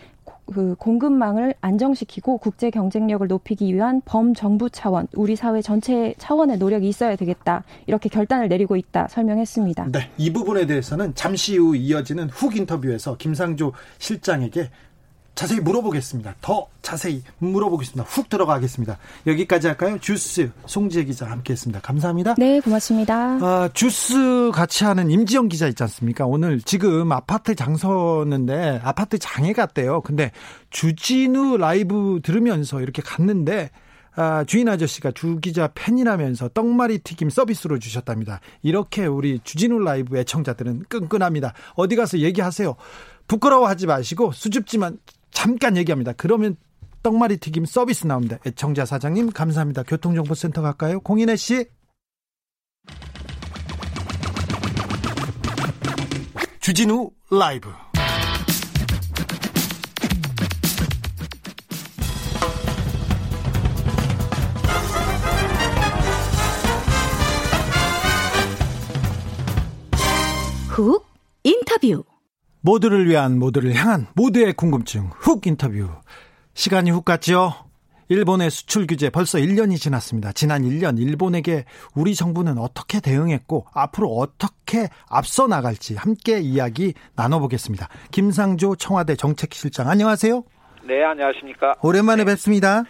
[0.52, 7.14] 그 공급망을 안정시키고 국제 경쟁력을 높이기 위한 범정부 차원, 우리 사회 전체 차원의 노력이 있어야
[7.16, 7.64] 되겠다.
[7.86, 9.92] 이렇게 결단을 내리고 있다 설명했습니다.
[9.92, 14.70] 네, 이 부분에 대해서는 잠시 후 이어지는 훅 인터뷰에서 김상조 실장에게
[15.40, 16.34] 자세히 물어보겠습니다.
[16.42, 18.04] 더 자세히 물어보겠습니다.
[18.04, 18.98] 훅 들어가겠습니다.
[19.26, 19.96] 여기까지 할까요?
[19.98, 21.80] 주스 송지혜 기자 함께했습니다.
[21.80, 22.34] 감사합니다.
[22.36, 23.14] 네, 고맙습니다.
[23.40, 26.26] 아, 주스 같이 하는 임지영 기자 있지 않습니까?
[26.26, 30.02] 오늘 지금 아파트 장서는데 아파트 장에 갔대요.
[30.02, 30.30] 근데
[30.68, 33.70] 주진우 라이브 들으면서 이렇게 갔는데
[34.16, 38.40] 아, 주인 아저씨가 주 기자 팬이라면서 떡말이 튀김 서비스로 주셨답니다.
[38.60, 41.54] 이렇게 우리 주진우 라이브 애청자들은 끈끈합니다.
[41.76, 42.76] 어디 가서 얘기하세요.
[43.26, 44.98] 부끄러워하지 마시고 수줍지만
[45.30, 46.12] 잠깐 얘기합니다.
[46.12, 46.56] 그러면
[47.02, 48.38] 떡말이 튀김 서비스 나옵니다.
[48.46, 49.82] 애청자 사장님 감사합니다.
[49.84, 51.00] 교통정보센터 갈까요?
[51.00, 51.66] 공인혜 씨.
[56.60, 57.70] 주진우 라이브.
[70.68, 71.06] 훅
[71.42, 72.09] 인터뷰.
[72.62, 75.88] 모두를 위한 모두를 향한 모두의 궁금증 훅 인터뷰.
[76.54, 77.52] 시간이 훅 갔죠?
[78.08, 80.32] 일본의 수출 규제 벌써 1년이 지났습니다.
[80.32, 87.88] 지난 1년 일본에게 우리 정부는 어떻게 대응했고 앞으로 어떻게 앞서 나갈지 함께 이야기 나눠보겠습니다.
[88.10, 90.42] 김상조 청와대 정책실장 안녕하세요.
[90.82, 91.74] 네, 안녕하십니까?
[91.82, 92.32] 오랜만에 네.
[92.32, 92.82] 뵙습니다.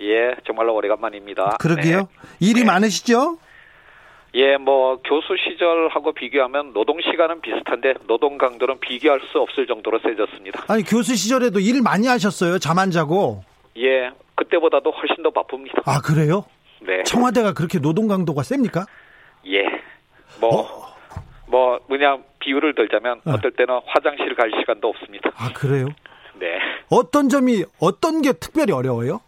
[0.00, 1.56] 예, 정말로 오래간만입니다.
[1.58, 1.98] 그러게요.
[1.98, 2.06] 네.
[2.38, 2.66] 일이 네.
[2.66, 3.38] 많으시죠?
[4.38, 10.64] 예, 뭐 교수 시절하고 비교하면 노동 시간은 비슷한데 노동 강도는 비교할 수 없을 정도로 세졌습니다.
[10.68, 12.58] 아니 교수 시절에도 일 많이 하셨어요.
[12.58, 13.42] 잠 안 자고.
[13.76, 15.82] 예, 그때보다도 훨씬 더 바쁩니다.
[15.86, 16.44] 아 그래요?
[16.80, 17.02] 네.
[17.02, 18.86] 청와대가 그렇게 노동 강도가 셉니까?
[19.48, 19.64] 예.
[20.40, 20.60] 뭐.
[20.62, 20.88] 어?
[21.48, 23.32] 뭐 그냥 비유를 들자면 어.
[23.32, 25.30] 어떨 때는 화장실 갈 시간도 없습니다.
[25.36, 25.88] 아 그래요?
[26.38, 26.46] 네.
[26.90, 29.20] 어떤 점이 어떤 게 특별히 어려워요?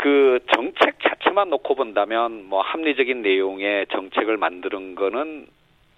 [0.00, 5.46] 그 정책 자체만 놓고 본다면 뭐 합리적인 내용의 정책을 만드는 거는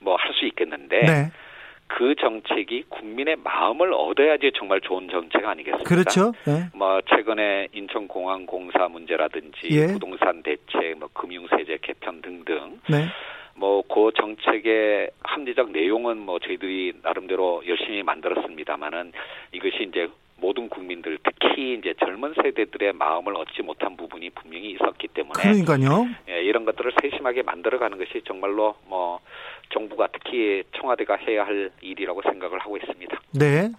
[0.01, 1.31] 뭐 할 수 있겠는데 네.
[1.87, 5.89] 그 정책이 국민의 마음을 얻어야지 정말 좋은 정책 아니겠습니까?
[5.89, 6.33] 그렇죠.
[6.47, 6.65] 네.
[6.75, 9.87] 뭐 최근에 인천공항 공사 문제라든지 예.
[9.93, 12.81] 부동산 대책, 뭐 금융세제 개편 등등.
[12.91, 13.07] 네.
[13.55, 19.13] 뭐그 정책의 합리적 내용은 뭐 저희들이 나름대로 열심히 만들었습니다만은
[19.53, 20.09] 이것이 이제
[20.43, 26.09] 모든 국민들 특히 이제 젊은 세대들의 마음을 얻지 못한 부분이 분명히 있었기 때문에 그러니까요.
[26.29, 29.21] 예, 이런 것들을 세심하게 만들어가는 것이 정말로 뭐
[29.73, 33.21] 정부가 특히 청와대가 해야 할 일이라고 생각을 하고 있습니다.
[33.39, 33.71] 네.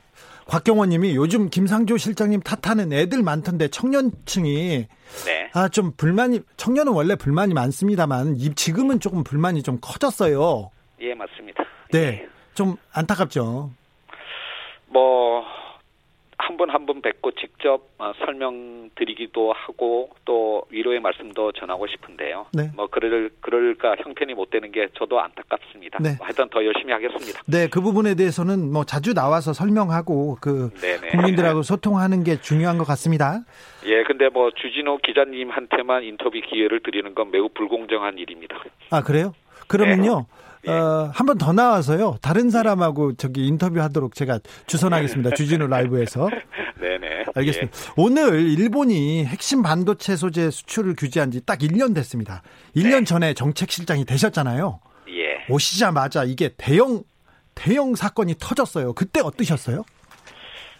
[0.47, 4.87] 곽경원님이 요즘 김상조 실장님 탓하는 애들 많던데 청년층이
[5.25, 5.49] 네.
[5.53, 10.71] 아좀 불만이 청년은 원래 불만이 많습니다만 지금은 조금 불만이 좀 커졌어요.
[11.01, 11.63] 예 맞습니다.
[11.91, 12.27] 네, 예.
[12.53, 13.71] 좀 안타깝죠.
[14.87, 15.45] 뭐
[16.43, 22.45] 한 분 한 분 뵙고 직접 어, 설명드리기도 하고 또 위로의 말씀도 전하고 싶은데요.
[22.53, 22.69] 네.
[22.75, 25.99] 뭐 그럴 그럴까 형편이 못 되는 게 저도 안타깝습니다.
[25.99, 26.15] 네.
[26.17, 27.41] 뭐 하여튼 더 열심히 하겠습니다.
[27.47, 31.09] 네, 그 부분에 대해서는 뭐 자주 나와서 설명하고 그 네네.
[31.11, 33.39] 국민들하고 소통하는 게 중요한 것 같습니다.
[33.85, 38.57] 예, 근데 뭐 주진호 기자님한테만 인터뷰 기회를 드리는 건 매우 불공정한 일입니다.
[38.91, 39.33] 아 그래요?
[39.67, 40.25] 그러면요.
[40.27, 40.42] 네.
[40.67, 40.71] 예.
[40.71, 42.17] 어, 한 번 더 나와서요.
[42.21, 45.31] 다른 사람하고 저기 인터뷰하도록 제가 주선하겠습니다.
[45.35, 46.29] 주진우 라이브에서.
[46.79, 47.23] 네네.
[47.35, 47.77] 알겠습니다.
[47.77, 47.93] 예.
[47.97, 52.41] 오늘 일본이 핵심 반도체 소재 수출을 규제한 지 딱 1년 됐습니다.
[52.75, 53.03] 1년 네.
[53.05, 54.79] 전에 정책실장이 되셨잖아요.
[55.09, 55.45] 예.
[55.53, 57.03] 오시자마자 이게 대형
[57.55, 58.93] 대형 사건이 터졌어요.
[58.93, 59.83] 그때 어떠셨어요?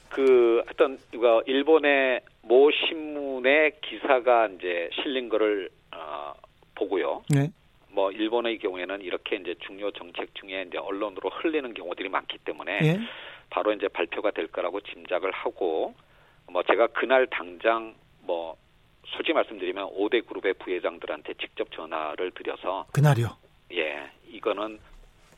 [0.09, 6.33] 그 어떤 이거 일본의 모 신문의 기사가 이제 실린 거를 어,
[6.75, 7.23] 보고요.
[7.29, 7.51] 네.
[7.93, 12.99] 뭐 일본의 경우에는 이렇게 이제 중요 정책 중에 이제 언론으로 흘리는 경우들이 많기 때문에 예?
[13.49, 15.93] 바로 이제 발표가 될 거라고 짐작을 하고
[16.51, 18.57] 뭐 제가 그날 당장 뭐
[19.05, 23.27] 솔직히 말씀드리면 5대 그룹의 부회장들한테 직접 전화를 드려서 그날이요.
[23.73, 24.79] 예, 이거는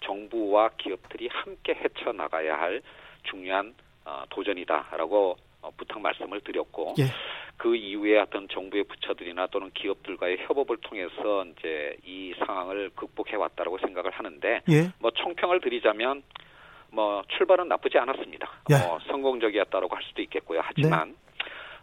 [0.01, 2.81] 정부와 기업들이 함께 헤쳐 나가야 할
[3.23, 3.73] 중요한
[4.05, 7.05] 어, 도전이다라고 어, 부탁 말씀을 드렸고 예.
[7.65, 14.11] 그 이후에 어떤 정부의 부처들이나 또는 기업들과의 협업을 통해서 이제 이 상황을 극복해 왔다라고 생각을
[14.11, 14.91] 하는데 예.
[14.99, 16.21] 뭐 총평을 드리자면
[16.91, 18.47] 뭐 출발은 나쁘지 않았습니다.
[18.69, 18.75] 예.
[18.75, 20.61] 어, 성공적이었다고 할 수도 있겠고요.
[20.63, 21.15] 하지만 네.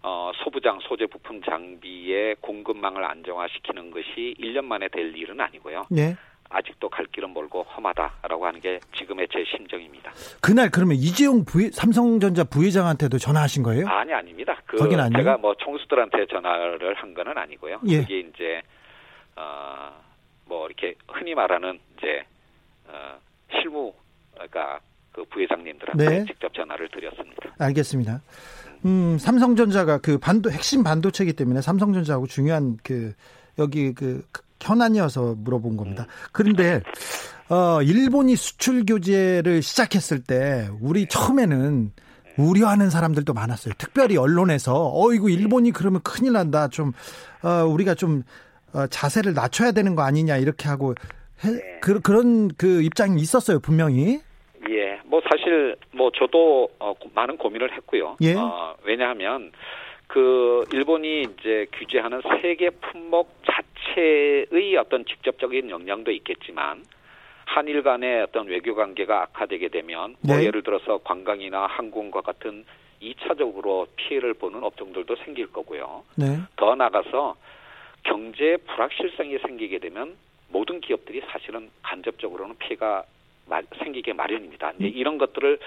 [0.05, 5.87] 어, 소부장 소재 부품 장비의 공급망을 안정화시키는 것이 1년 만에 될 일은 아니고요.
[5.91, 6.15] 네.
[6.53, 10.13] 아직도 갈 길은 멀고 험하다라고 하는 게 지금의 제 심정입니다.
[10.41, 13.89] 그날 그러면 이재용 부회, 삼성전자 부회장한테도 전화하신 거예요?
[13.89, 14.61] 아니 아닙니다.
[14.67, 15.19] 그 거긴 아니에요?
[15.19, 17.81] 제가 뭐 총수들한테 전화를 한 거는 아니고요.
[17.89, 18.03] 예.
[18.03, 18.63] 그게 이제
[19.37, 22.25] 어뭐 이렇게 흔히 말하는 이제
[22.89, 23.19] 어
[23.51, 23.93] 실무
[24.35, 24.81] 그러니까
[25.13, 26.25] 그 부회장님들한테 네.
[26.27, 27.55] 직접 전화를 드렸습니다.
[27.59, 28.21] 알겠습니다.
[28.85, 33.15] 음, 삼성전자가 그 반도 핵심 반도체이기 때문에 삼성전자하고 중요한 그
[33.59, 34.25] 여기 그
[34.63, 36.07] 현안이어서 물어본 겁니다.
[36.33, 36.83] 그런데
[37.49, 41.93] 어 일본이 수출 규제를 시작했을 때 우리 처음에는
[42.39, 43.75] 우려하는 사람들도 많았어요.
[43.79, 46.69] 특별히 언론에서 어이구 일본이 그러면 큰일 난다.
[46.69, 46.93] 좀
[47.43, 48.23] 어, 우리가 좀
[48.75, 50.95] 어, 자세를 낮춰야 되는 거 아니냐 이렇게 하고
[51.45, 54.21] 해, 그, 그런 그 입장이 있었어요 분명히.
[54.71, 58.17] 예, 뭐 사실 뭐 저도 어, 많은 고민을 했고요.
[58.23, 58.35] 예.
[58.35, 59.51] 어, 왜냐하면
[60.13, 66.85] 그 일본이 이제 규제하는 세계 품목 자체의 어떤 직접적인 영향도 있겠지만
[67.47, 70.45] 한일 간의 어떤 외교 관계가 악화되게 되면 뭐 네.
[70.45, 72.67] 예를 들어서 관광이나 항공과 같은
[73.01, 76.05] 2차적으로 피해를 보는 업종들도 생길 거고요.
[76.17, 76.41] 네.
[76.57, 77.35] 더 나가서
[78.03, 80.15] 경제 불확실성이 생기게 되면
[80.51, 83.05] 모든 기업들이 사실은 간접적으로는 피해가
[83.83, 84.73] 생기게 마련입니다.
[84.73, 84.77] 음.
[84.81, 85.59] 이런 것들을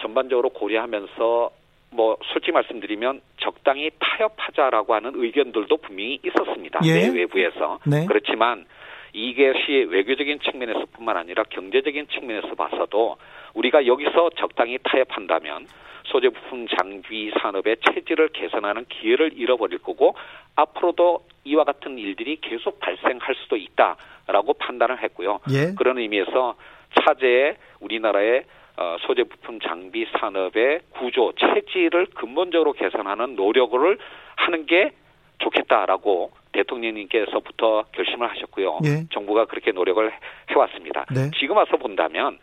[0.00, 1.59] 전반적으로 고려하면서
[1.90, 6.80] 뭐 솔직히 말씀드리면 적당히 타협하자라고 하는 의견들도 분명히 있었습니다.
[6.84, 7.08] 예.
[7.08, 8.06] 외부에서 네.
[8.06, 8.64] 그렇지만
[9.12, 13.16] 이것이 외교적인 측면에서뿐만 아니라 경제적인 측면에서 봐서도
[13.54, 15.66] 우리가 여기서 적당히 타협한다면
[16.04, 20.14] 소재 부품 장비 산업의 체질을 개선하는 기회를 잃어버릴 거고
[20.56, 25.40] 앞으로도 이와 같은 일들이 계속 발생할 수도 있다라고 판단을 했고요.
[25.50, 25.74] 예.
[25.76, 26.54] 그런 의미에서
[27.00, 28.59] 차제에 우리나라의 어,
[29.00, 33.98] 소재 부품 장비 산업의 구조 체질을 근본적으로 개선하는 노력을
[34.36, 34.92] 하는 게
[35.38, 38.78] 좋겠다라고 대통령님께서부터 결심을 하셨고요.
[38.84, 39.04] 예.
[39.10, 40.10] 정부가 그렇게 노력을
[40.50, 41.06] 해왔습니다.
[41.14, 41.30] 네.
[41.38, 42.38] 지금 와서 본다면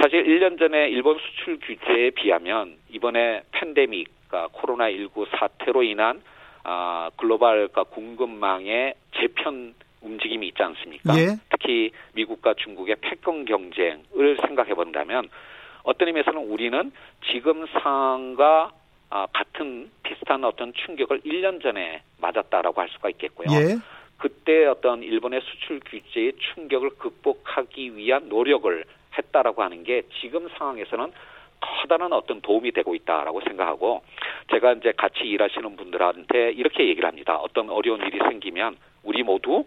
[0.00, 6.22] 사실 1년 전에 일본 수출 규제에 비하면 이번에 팬데믹, 그러니까 코로나19 사태로 인한
[6.64, 11.16] 아, 글로벌 그러니까 공급망의 재편 움직임이 있지 않습니까?
[11.18, 11.36] 예.
[11.50, 15.28] 특히 미국과 중국의 패권 경쟁을 생각해 본다면
[15.84, 16.92] 어떤 의미에서는 우리는
[17.30, 18.72] 지금 상황과
[19.10, 23.46] 아, 같은 비슷한 어떤 충격을 1년 전에 맞았다라고 할 수가 있겠고요.
[23.52, 23.76] 예.
[24.18, 28.84] 그때 어떤 일본의 수출 규제의 충격을 극복하기 위한 노력을
[29.16, 31.12] 했다라고 하는 게 지금 상황에서는
[31.60, 34.02] 커다란 어떤 도움이 되고 있다라고 생각하고
[34.50, 37.36] 제가 이제 같이 일하시는 분들한테 이렇게 얘기를 합니다.
[37.36, 39.64] 어떤 어려운 일이 생기면 우리 모두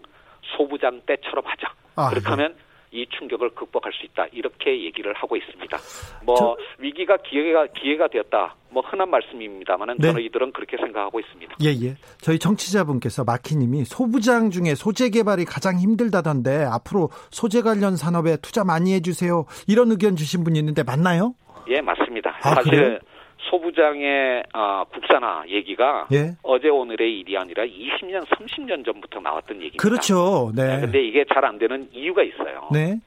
[0.56, 1.72] 소부장 때처럼 하자.
[1.96, 2.67] 아, 그렇게 하면 네.
[2.90, 5.76] 이 충격을 극복할 수 있다 이렇게 얘기를 하고 있습니다.
[6.24, 6.56] 뭐 저...
[6.78, 8.56] 위기가 기회가 기회가 되었다.
[8.70, 10.12] 뭐 흔한 말씀입니다만은 네.
[10.12, 11.56] 저희들은 그렇게 생각하고 있습니다.
[11.64, 11.96] 예 예.
[12.20, 18.94] 저희 청취자분께서 마키님이 소부장 중에 소재 개발이 가장 힘들다던데 앞으로 소재 관련 산업에 투자 많이
[18.94, 19.46] 해주세요.
[19.66, 21.34] 이런 의견 주신 분이 있는데 맞나요?
[21.68, 22.38] 예 맞습니다.
[22.42, 22.98] 아, 사실 그래요?
[23.38, 26.32] 소부장의 아, 국산화 얘기가 예?
[26.42, 29.82] 어제 오늘의 일이 아니라 20년, 30년 전부터 나왔던 얘기입니다.
[29.82, 30.52] 그렇죠.
[30.54, 30.80] 네.
[30.80, 32.68] 근데 이게 잘 안 되는 이유가 있어요.
[32.72, 32.98] 네.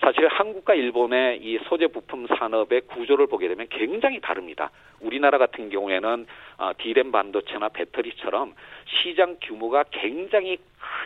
[0.00, 4.70] 사실 한국과 일본의 이 소재 부품 산업의 구조를 보게 되면 굉장히 다릅니다.
[5.00, 6.26] 우리나라 같은 경우에는
[6.58, 8.54] 어, 디램 반도체나 배터리처럼
[8.86, 10.58] 시장 규모가 굉장히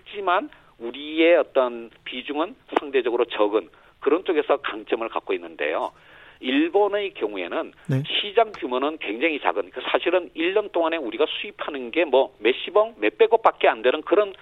[0.05, 3.69] 크지만 우리의 어떤 비중은 상대적으로 적은
[4.01, 5.91] 그런 쪽에서 강점을 갖고 있는데요.
[6.41, 8.03] 일본의 경우에는 네.
[8.07, 13.83] 시장 규모는 굉장히 작은 그 사실은 1년 동안에 우리가 수입하는 게 뭐 몇십억, 몇백억밖에 안
[13.83, 14.33] 되는 그런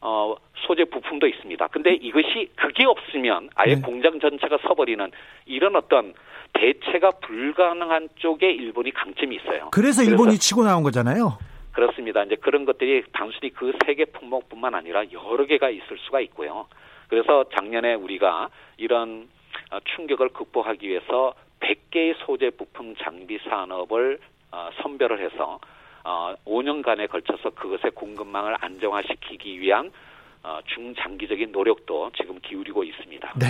[0.00, 0.34] 어,
[0.66, 1.66] 소재 부품도 있습니다.
[1.68, 3.80] 근데 이것이 그게 없으면 아예 네.
[3.80, 5.10] 공장 전체가 서버리는
[5.46, 6.12] 이런 어떤
[6.52, 9.70] 대체가 불가능한 쪽에 일본이 강점이 있어요.
[9.72, 11.38] 그래서 일본이 그래서 치고 나온 거잖아요.
[11.72, 12.22] 그렇습니다.
[12.24, 16.66] 이제 그런 것들이 단순히 그 세 개 품목뿐만 아니라 여러 개가 있을 수가 있고요.
[17.08, 19.28] 그래서 작년에 우리가 이런
[19.70, 24.18] 어, 충격을 극복하기 위해서 100개의 소재 부품 장비 산업을
[24.52, 25.58] 어, 선별을 해서
[26.04, 29.90] 어, 5년간에 걸쳐서 그것의 공급망을 안정화시키기 위한
[30.42, 33.34] 어, 중장기적인 노력도 지금 기울이고 있습니다.
[33.38, 33.46] 네.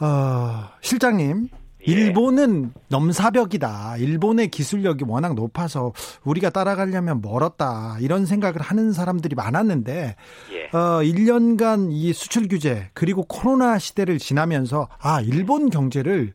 [0.00, 1.48] 어, 실장님,
[1.86, 1.92] 예.
[1.92, 3.96] 일본은 넘사벽이다.
[3.98, 5.92] 일본의 기술력이 워낙 높아서
[6.24, 7.96] 우리가 따라가려면 멀었다.
[8.00, 10.16] 이런 생각을 하는 사람들이 많았는데,
[10.52, 10.76] 예.
[10.76, 16.32] 어, 1년간 이 수출 규제, 그리고 코로나 시대를 지나면서, 아, 일본 경제를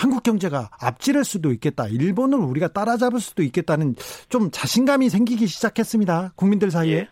[0.00, 1.84] 한국 경제가 앞지를 수도 있겠다.
[1.86, 3.96] 일본을 우리가 따라잡을 수도 있겠다는
[4.30, 6.32] 좀 자신감이 생기기 시작했습니다.
[6.36, 7.06] 국민들 사이에.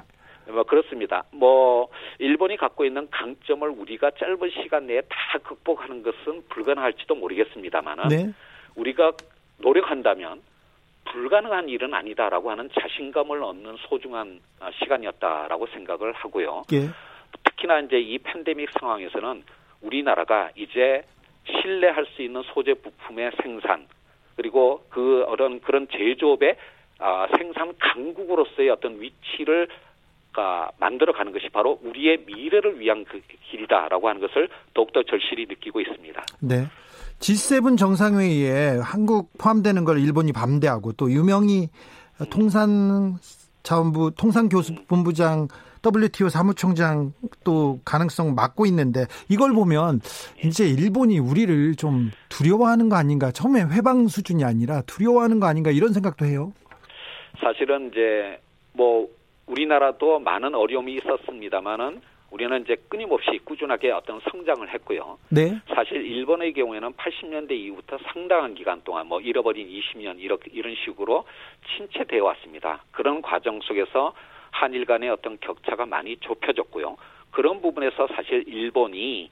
[0.49, 0.51] 예.
[0.51, 1.25] 뭐 그렇습니다.
[1.31, 8.33] 뭐 일본이 갖고 있는 강점을 우리가 짧은 시간 내에 다 극복하는 것은 불가능할지도 모르겠습니다만은 네.
[8.75, 9.13] 우리가
[9.59, 10.41] 노력한다면
[11.13, 16.63] 불가능한 일은 아니다라고 하는 자신감을 얻는 소중한 아, 시간이었다라고 생각을 하고요.
[16.73, 16.89] 예.
[17.45, 19.43] 특히나 이제 이 팬데믹 상황에서는
[19.83, 21.03] 우리나라가 이제
[21.51, 23.87] 신뢰할 수 있는 소재 부품의 생산
[24.37, 26.57] 그리고 그 어떤 그런 제조업의
[27.01, 29.69] 아, 생산 강국으로서의 어떤 위치를
[30.33, 36.23] 가 만들어가는 것이 바로 우리의 미래를 위한 그 길이다라고 하는 것을 더욱더 절실히 느끼고 있습니다.
[36.41, 36.67] 네.
[37.19, 41.69] G7 정상회의에 한국 포함되는 걸 일본이 반대하고 또 유명희
[42.21, 42.27] 음.
[42.31, 43.17] 통산
[43.63, 45.49] 자원부 통상 교수 본부장
[45.95, 47.13] WTO 사무총장
[47.45, 50.01] 또 가능성 맡고 있는데 이걸 보면
[50.45, 55.93] 이제 일본이 우리를 좀 두려워하는 거 아닌가 처음에 회방 수준이 아니라 두려워하는 거 아닌가 이런
[55.93, 56.53] 생각도 해요.
[57.41, 58.41] 사실은 이제
[58.73, 59.09] 뭐
[59.47, 65.19] 우리나라도 많은 어려움이 있었습니다만은 우리는 이제 끊임없이 꾸준하게 어떤 성장을 했고요.
[65.31, 65.59] 네.
[65.75, 71.25] 사실 일본의 경우에는 80년대 이후부터 상당한 기간 동안 뭐 잃어버린 20년 이렇게 이런 식으로
[71.77, 72.85] 침체되어 왔습니다.
[72.91, 74.13] 그런 과정 속에서
[74.59, 76.97] 한일 간의 어떤 격차가 많이 좁혀졌고요.
[77.31, 79.31] 그런 부분에서 사실 일본이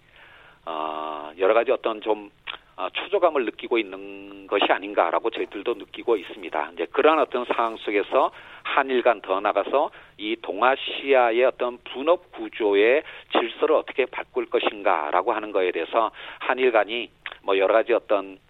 [0.65, 2.31] 어 여러 가지 어떤 좀
[2.79, 6.71] 어, 초조감을 느끼고 있는 것이 아닌가라고 저희들도 느끼고 있습니다.
[6.75, 8.31] 이제 그러한 어떤 상황 속에서
[8.63, 15.73] 한일 간 더 나가서 이 동아시아의 어떤 분업 구조의 질서를 어떻게 바꿀 것인가라고 하는 거에
[15.73, 17.09] 대해서 한일 간이
[17.43, 18.41] 뭐 여러 가지 어떤 어,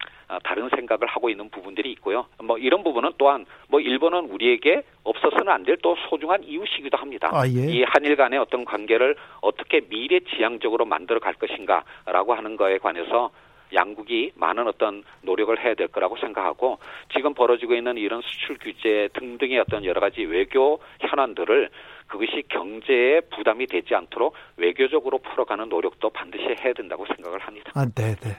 [0.43, 2.27] 다른 생각을 하고 있는 부분들이 있고요.
[2.43, 7.31] 뭐 이런 부분은 또한 뭐 일본은 우리에게 없어서는 안 될 또 소중한 이웃이기도 합니다.
[7.33, 7.71] 아, 예.
[7.71, 13.31] 이 한일 간의 어떤 관계를 어떻게 미래 지향적으로 만들어 갈 것인가라고 하는 거에 관해서
[13.75, 16.79] 양국이 많은 어떤 노력을 해야 될 거라고 생각하고
[17.15, 21.69] 지금 벌어지고 있는 이런 수출 규제 등등의 어떤 여러 가지 외교 현안들을
[22.07, 27.73] 그것이 경제에 부담이 되지 않도록 외교적으로 풀어가는 노력도 반드시 해야 된다고 생각을 합니다.
[27.75, 28.31] 아, 네, 네.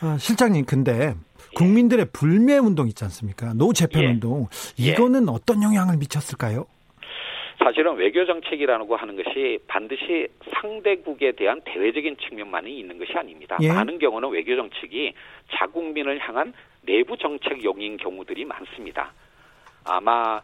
[0.00, 1.14] 아, 실장님, 근데
[1.54, 3.54] 국민들의 불매 운동 있지 않습니까?
[3.54, 4.06] 노 재팬 예.
[4.08, 4.46] 운동
[4.78, 5.32] 이거는 예.
[5.32, 6.66] 어떤 영향을 미쳤을까요?
[7.58, 10.28] 사실은 외교 정책이라고 하는 것이 반드시
[10.60, 13.56] 상대국에 대한 대외적인 측면만이 있는 것이 아닙니다.
[13.62, 13.72] 예.
[13.72, 15.14] 많은 경우는 외교 정책이
[15.54, 19.12] 자국민을 향한 내부 정책용인 경우들이 많습니다.
[19.84, 20.40] 아마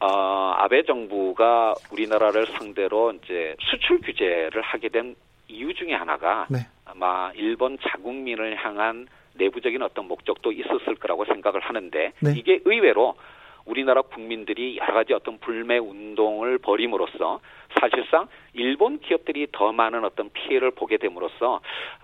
[0.00, 5.16] 어, 아베 정부가 우리나라를 상대로 이제 수출 규제를 하게 된
[5.48, 6.58] 이유 중에 하나가 네.
[6.94, 12.34] 아마 일본 자국민을 향한 내부적인 어떤 목적도 있었을 거라고 생각을 하는데 네.
[12.36, 13.16] 이게 의외로
[13.64, 17.40] 우리나라 국민들이 여러 가지 어떤 불매 운동을 벌임으로써
[17.80, 21.60] 사실상 일본 기업들이 더 많은 어떤 피해를 보게 됨으로써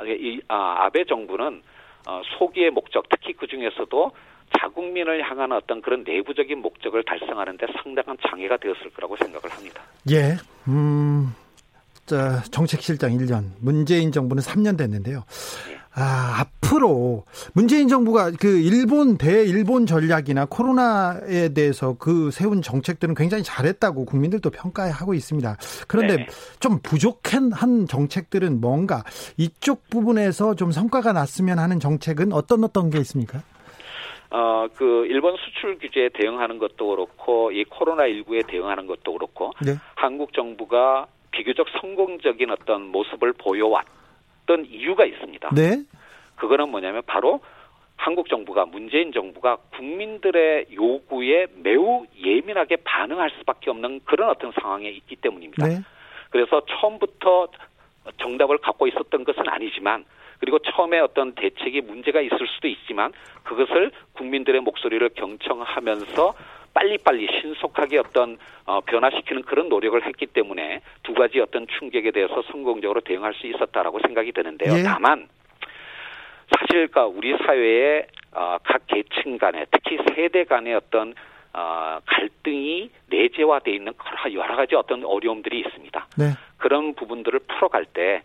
[0.07, 1.63] 이 아, 아베 정부는
[2.09, 4.11] 어, 소기의 목적 특히 그 중에서도
[4.59, 9.83] 자국민을 향한 어떤 그런 내부적인 목적을 달성하는데 상당한 장애가 되었을 거라고 생각을 합니다.
[10.11, 10.37] 예.
[10.67, 11.33] 음.
[12.51, 15.25] 정책실장 1년, 문재인 정부는 3년 됐는데요.
[15.71, 15.81] 예.
[15.93, 24.05] 아, 앞으로 문재인 정부가 그 일본 대일본 전략이나 코로나에 대해서 그 세운 정책들은 굉장히 잘했다고
[24.05, 25.57] 국민들도 평가하고 있습니다.
[25.89, 26.27] 그런데 네.
[26.61, 29.03] 좀 부족한 한 정책들은 뭔가
[29.37, 33.43] 이쪽 부분에서 좀 성과가 났으면 하는 정책은 어떤 어떤 게 있습니까?
[34.33, 39.75] 어, 그, 일본 수출 규제에 대응하는 것도 그렇고, 이 코로나19에 대응하는 것도 그렇고, 네.
[39.97, 43.87] 한국 정부가 비교적 성공적인 어떤 모습을 보여왔
[44.43, 45.51] 어떤 이유가 있습니다.
[45.55, 45.83] 네.
[46.37, 47.41] 그거는 뭐냐면 바로
[47.97, 55.17] 한국 정부가 문재인 정부가 국민들의 요구에 매우 예민하게 반응할 수밖에 없는 그런 어떤 상황에 있기
[55.17, 55.67] 때문입니다.
[55.67, 55.81] 네.
[56.31, 57.49] 그래서 처음부터
[58.17, 60.05] 정답을 갖고 있었던 것은 아니지만
[60.39, 63.13] 그리고 처음에 어떤 대책이 문제가 있을 수도 있지만
[63.45, 66.35] 그것을 국민들의 목소리를 경청하면서
[66.75, 73.01] 빨리빨리 신속하게 어떤 어, 변화시키는 그런 노력을 했기 때문에 두 가지 어떤 충격에 대해서 성공적으로
[73.01, 74.79] 대응할 수 있었다라고 생각이 드는데요.
[74.79, 74.83] 예.
[74.83, 75.29] 다만
[76.57, 81.15] 사실 까 우리 사회의 어, 각 계층 간에 특히 세대 간의 어떤
[81.53, 83.93] 어, 갈등이 내재화돼 있는
[84.33, 86.07] 여러 가지 어떤 어려움들이 있습니다.
[86.17, 86.25] 네.
[86.59, 88.23] 그런 부분들을 풀어갈 때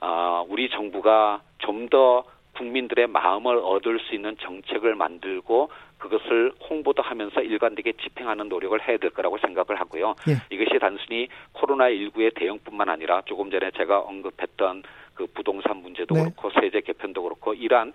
[0.00, 2.24] 어, 우리 정부가 좀더
[2.54, 9.10] 국민들의 마음을 얻을 수 있는 정책을 만들고 그것을 홍보도 하면서 일관되게 집행하는 노력을 해야 될
[9.10, 10.14] 거라고 생각을 하고요.
[10.28, 10.54] 예.
[10.54, 14.82] 이것이 단순히 코로나19의 대응뿐만 아니라 조금 전에 제가 언급했던
[15.14, 16.22] 그 부동산 문제도 네.
[16.22, 17.92] 그렇고 세제 개편도 그렇고 이러한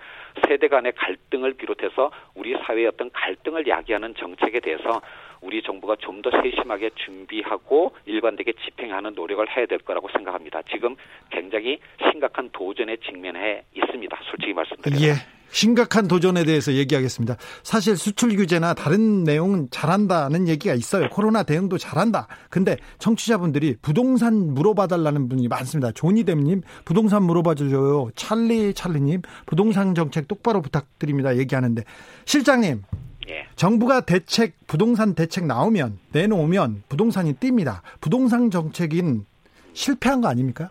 [0.48, 5.02] 세대 간의 갈등을 비롯해서 우리 사회의 어떤 갈등을 야기하는 정책에 대해서
[5.42, 10.62] 우리 정부가 좀 더 세심하게 준비하고 일관되게 집행하는 노력을 해야 될 거라고 생각합니다.
[10.64, 10.96] 지금
[11.30, 11.80] 굉장히
[12.12, 14.20] 심각한 도전에 직면해 있습니다.
[14.30, 15.02] 솔직히 말씀드리면.
[15.02, 15.39] 예.
[15.52, 17.36] 심각한 도전에 대해서 얘기하겠습니다.
[17.64, 21.10] 사실 수출 규제나 다른 내용은 잘한다는 얘기가 있어요.
[21.10, 22.28] 코로나 대응도 잘한다.
[22.50, 25.92] 근데 청취자분들이 부동산 물어봐달라는 분이 많습니다.
[25.92, 28.12] 조니댐님 부동산 물어봐줘요.
[28.16, 31.38] 찰리 찰리님 부동산 정책 똑바로 부탁드립니다.
[31.38, 31.84] 얘기하는데
[32.26, 32.84] 실장님
[33.30, 33.48] 예.
[33.56, 37.82] 정부가 대책 부동산 대책 나오면 내놓으면 부동산이 뜁니다.
[38.02, 39.26] 부동산 정책인
[39.74, 40.70] 실패한 거 아닙니까?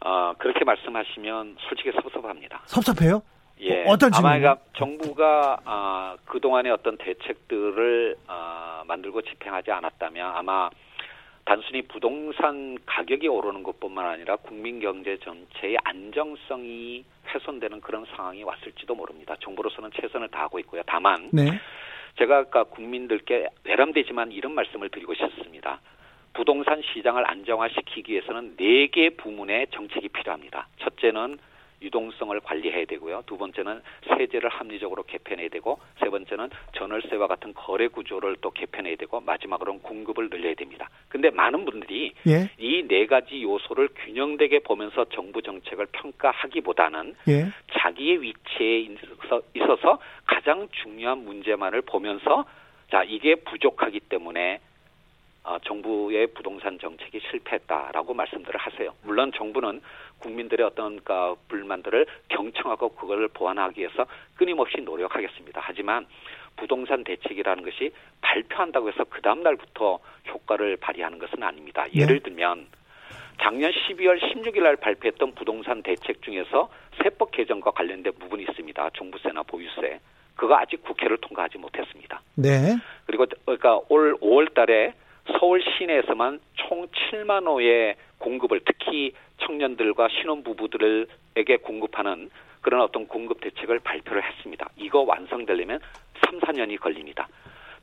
[0.00, 2.62] 어, 그렇게 말씀하시면 솔직히 섭섭합니다.
[2.66, 3.22] 섭섭해요?
[3.64, 3.84] 예.
[3.86, 10.70] 어떤 아마 그러니까 정부가 아, 그 동안의 어떤 대책들을 아, 만들고 집행하지 않았다면 아마
[11.44, 17.04] 단순히 부동산 가격이 오르는 것뿐만 아니라 국민 경제 전체의 안정성이
[17.34, 19.36] 훼손되는 그런 상황이 왔을지도 모릅니다.
[19.40, 20.82] 정부로서는 최선을 다하고 있고요.
[20.86, 21.60] 다만 네.
[22.18, 25.80] 제가 아까 국민들께 외람되지만 이런 말씀을 드리고 싶습니다.
[26.32, 30.68] 부동산 시장을 안정화시키기 위해서는 네 개 부문의 정책이 필요합니다.
[30.78, 31.38] 첫째는
[31.84, 33.22] 유동성을 관리해야 되고요.
[33.26, 39.20] 두 번째는 세제를 합리적으로 개편해야 되고 세 번째는 전월세와 같은 거래 구조를 또 개편해야 되고
[39.20, 40.88] 마지막으로는 공급을 늘려야 됩니다.
[41.08, 42.50] 근데 많은 분들이 예.
[42.58, 47.46] 이네 가지 요소를 균형되게 보면서 정부 정책을 평가하기보다는 예.
[47.78, 52.44] 자기의 위치에 있어서, 있어서 가장 중요한 문제만을 보면서
[52.90, 54.60] 자 이게 부족하기 때문에
[55.44, 58.94] 어, 정부의 부동산 정책이 실패했다라고 말씀들을 하세요.
[59.02, 59.82] 물론 정부는
[60.18, 65.60] 국민들의 어떤 그 불만들을 경청하고 그걸 보완하기 위해서 끊임없이 노력하겠습니다.
[65.62, 66.06] 하지만
[66.56, 67.92] 부동산 대책이라는 것이
[68.22, 71.84] 발표한다고 해서 그 다음 날부터 효과를 발휘하는 것은 아닙니다.
[71.92, 72.02] 네.
[72.02, 72.66] 예를 들면
[73.42, 76.70] 작년 12월 16일 날 발표했던 부동산 대책 중에서
[77.02, 78.90] 세법 개정과 관련된 부분이 있습니다.
[78.94, 80.00] 종부세나 보유세.
[80.36, 82.22] 그거 아직 국회를 통과하지 못했습니다.
[82.36, 82.76] 네.
[83.06, 84.94] 그리고 그러니까 올 5월 달에
[85.38, 94.22] 서울 시내에서만 총 7만 호의 공급을 특히 청년들과 신혼부부들에게 공급하는 그런 어떤 공급 대책을 발표를
[94.22, 94.68] 했습니다.
[94.76, 95.80] 이거 완성되려면
[96.26, 97.28] 3, 4년이 걸립니다.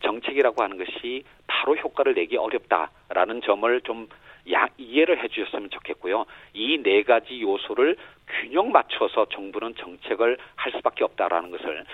[0.04, 4.08] 정책이라고 하는 것이 바로 효과를 내기 어렵다라는 점을 좀
[4.52, 6.26] 야, 이해를 해 주셨으면 좋겠고요.
[6.54, 7.96] 이 네 가지 요소를
[8.28, 11.86] 균형 맞춰서 정부는 정책을 할 수밖에 없다라는 것을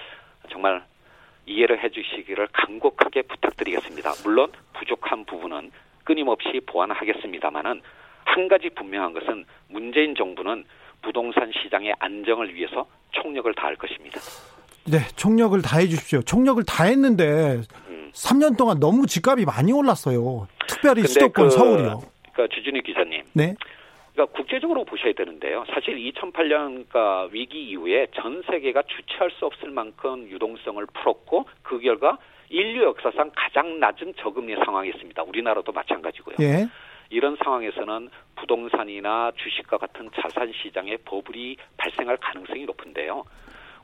[0.50, 0.82] 정말
[1.48, 4.12] 이해를 해 주시기를 간곡하게 부탁드리겠습니다.
[4.24, 5.72] 물론 부족한 부분은
[6.04, 7.82] 끊임없이 보완하겠습니다만은
[8.26, 10.66] 한 가지 분명한 것은 문재인 정부는
[11.02, 14.20] 부동산 시장의 안정을 위해서 총력을 다할 것입니다.
[14.86, 16.22] 네, 총력을 다해 주십시오.
[16.22, 18.12] 총력을 다했는데 음.
[18.14, 20.48] 3년 동안 너무 집값이 많이 올랐어요.
[20.68, 22.02] 특별히 수도권 그, 서울이요.
[22.34, 23.24] 그러니까 주진희 기자님.
[23.34, 23.56] 네.
[24.18, 25.64] 그러니까 국제적으로 보셔야 되는데요.
[25.72, 32.18] 사실 2008년 그러니까 위기 이후에 전 세계가 주체할 수 없을 만큼 유동성을 풀었고 그 결과
[32.50, 35.22] 인류 역사상 가장 낮은 저금리 상황이었습니다.
[35.22, 36.38] 우리나라도 마찬가지고요.
[36.40, 36.68] 예.
[37.12, 43.24] 이런 상황에서는 부동산이나 주식과 같은 자산 시장의 버블이 발생할 가능성이 높은데요.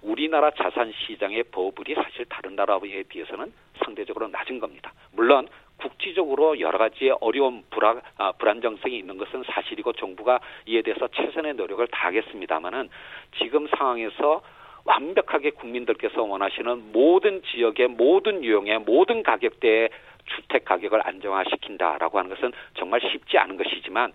[0.01, 3.53] 우리나라 자산 시장의 버블이 사실 다른 나라에 비해서는
[3.83, 4.93] 상대적으로 낮은 겁니다.
[5.11, 11.55] 물론 국지적으로 여러 가지의 어려운 불안, 아, 불안정성이 있는 것은 사실이고 정부가 이에 대해서 최선의
[11.55, 12.89] 노력을 다하겠습니다마는
[13.37, 14.41] 지금 상황에서
[14.85, 19.89] 완벽하게 국민들께서 원하시는 모든 지역의 모든 유형의 모든 가격대의
[20.25, 24.13] 주택 가격을 안정화시킨다라고 하는 것은 정말 쉽지 않은 것이지만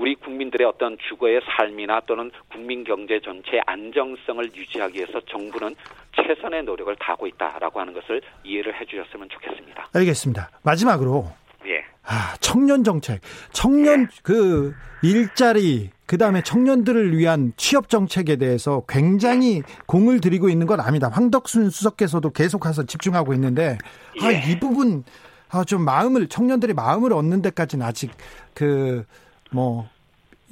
[0.00, 5.76] 우리 국민들의 어떤 주거의 삶이나 또는 국민 경제 전체의 안정성을 유지하기 위해서 정부는
[6.16, 9.88] 최선의 노력을 다하고 있다라고 하는 것을 이해를 해 주셨으면 좋겠습니다.
[9.92, 10.50] 알겠습니다.
[10.62, 11.26] 마지막으로
[11.66, 11.84] 예.
[12.02, 13.20] 아, 청년 정책.
[13.52, 14.06] 청년 예.
[14.22, 21.10] 그 일자리 그 다음에 청년들을 위한 취업 정책에 대해서 굉장히 공을 들이고 있는 건 압니다.
[21.10, 23.76] 황덕순 수석께서도 계속해서 집중하고 있는데
[24.22, 25.04] 아, 이 부분
[25.50, 28.10] 아, 좀 마음을 청년들의 마음을 얻는 데까지는 아직
[28.54, 29.04] 그
[29.50, 29.88] 뭐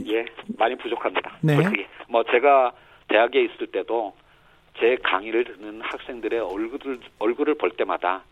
[0.06, 0.24] 예,
[0.58, 1.38] 많이 부족합니다.
[1.40, 1.56] 네.
[1.56, 2.72] 솔직히 뭐 제가
[3.08, 4.14] 대학에 있을 때도
[4.78, 8.22] 제 강의를 듣는 학생들의 얼굴을 얼굴을 볼 때마다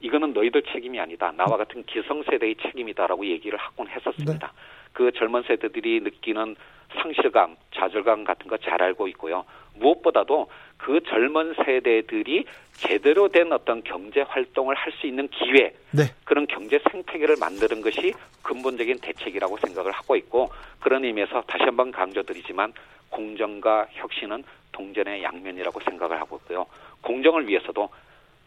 [0.00, 1.32] 이거는 너희들 책임이 아니다.
[1.32, 4.46] 나와 같은 기성세대의 책임이다라고 얘기를 하곤 했었습니다.
[4.46, 4.52] 네.
[4.92, 6.56] 그 젊은 세대들이 느끼는
[7.00, 9.44] 상실감, 좌절감 같은 거 잘 알고 있고요.
[9.76, 16.02] 무엇보다도 그 젊은 세대들이 제대로 된 어떤 경제 활동을 할 수 있는 기회, 네.
[16.24, 18.12] 그런 경제 생태계를 만드는 것이
[18.42, 22.72] 근본적인 대책이라고 생각을 하고 있고 그런 의미에서 다시 한번 강조드리지만
[23.08, 26.66] 공정과 혁신은 동전의 양면이라고 생각을 하고 있고요.
[27.02, 27.88] 공정을 위해서도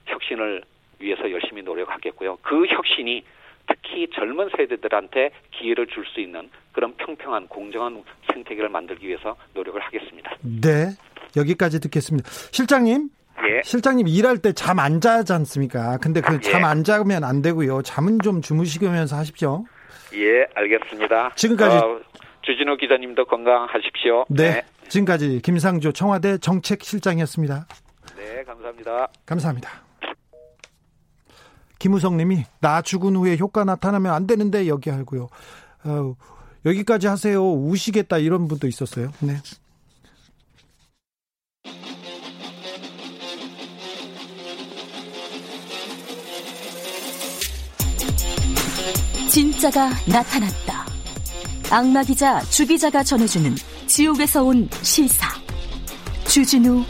[0.05, 0.63] 혁신을
[0.99, 2.37] 위해서 열심히 노력하겠고요.
[2.41, 3.23] 그 혁신이
[3.67, 8.03] 특히 젊은 세대들한테 기회를 줄 수 있는 그런 평평한 공정한
[8.33, 10.31] 생태계를 만들기 위해서 노력을 하겠습니다.
[10.41, 10.89] 네.
[11.35, 12.29] 여기까지 듣겠습니다.
[12.51, 13.09] 실장님.
[13.49, 13.61] 예.
[13.63, 15.97] 실장님 일할 때 잠 안 자지 않습니까?
[15.97, 16.83] 근데 그 잠안 예.
[16.83, 17.81] 자면 안 되고요.
[17.81, 19.65] 잠은 좀 주무시면서 하십시오.
[20.13, 21.31] 예, 알겠습니다.
[21.35, 21.99] 지금까지 어,
[22.43, 24.25] 주진우 기자님도 건강하십시오.
[24.29, 24.51] 네.
[24.51, 24.61] 네.
[24.87, 27.65] 지금까지 김상조 청와대 정책실장이었습니다.
[28.17, 29.07] 네, 감사합니다.
[29.25, 29.84] 감사합니다.
[31.79, 35.27] 김우성 님이 나 죽은 후에 효과 나타나면 안 되는데 여기 하고요.
[35.83, 36.15] 어,
[36.65, 37.53] 여기까지 하세요.
[37.53, 39.11] 우시겠다 이런 분도 있었어요.
[39.19, 39.37] 네.
[49.29, 50.85] 진짜가 나타났다.
[51.69, 53.55] 악마 기자 주 기자가 전해주는
[53.85, 55.27] 지옥에서 온 실사.
[56.27, 56.85] 주진우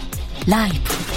[0.48, 1.15] 라이브.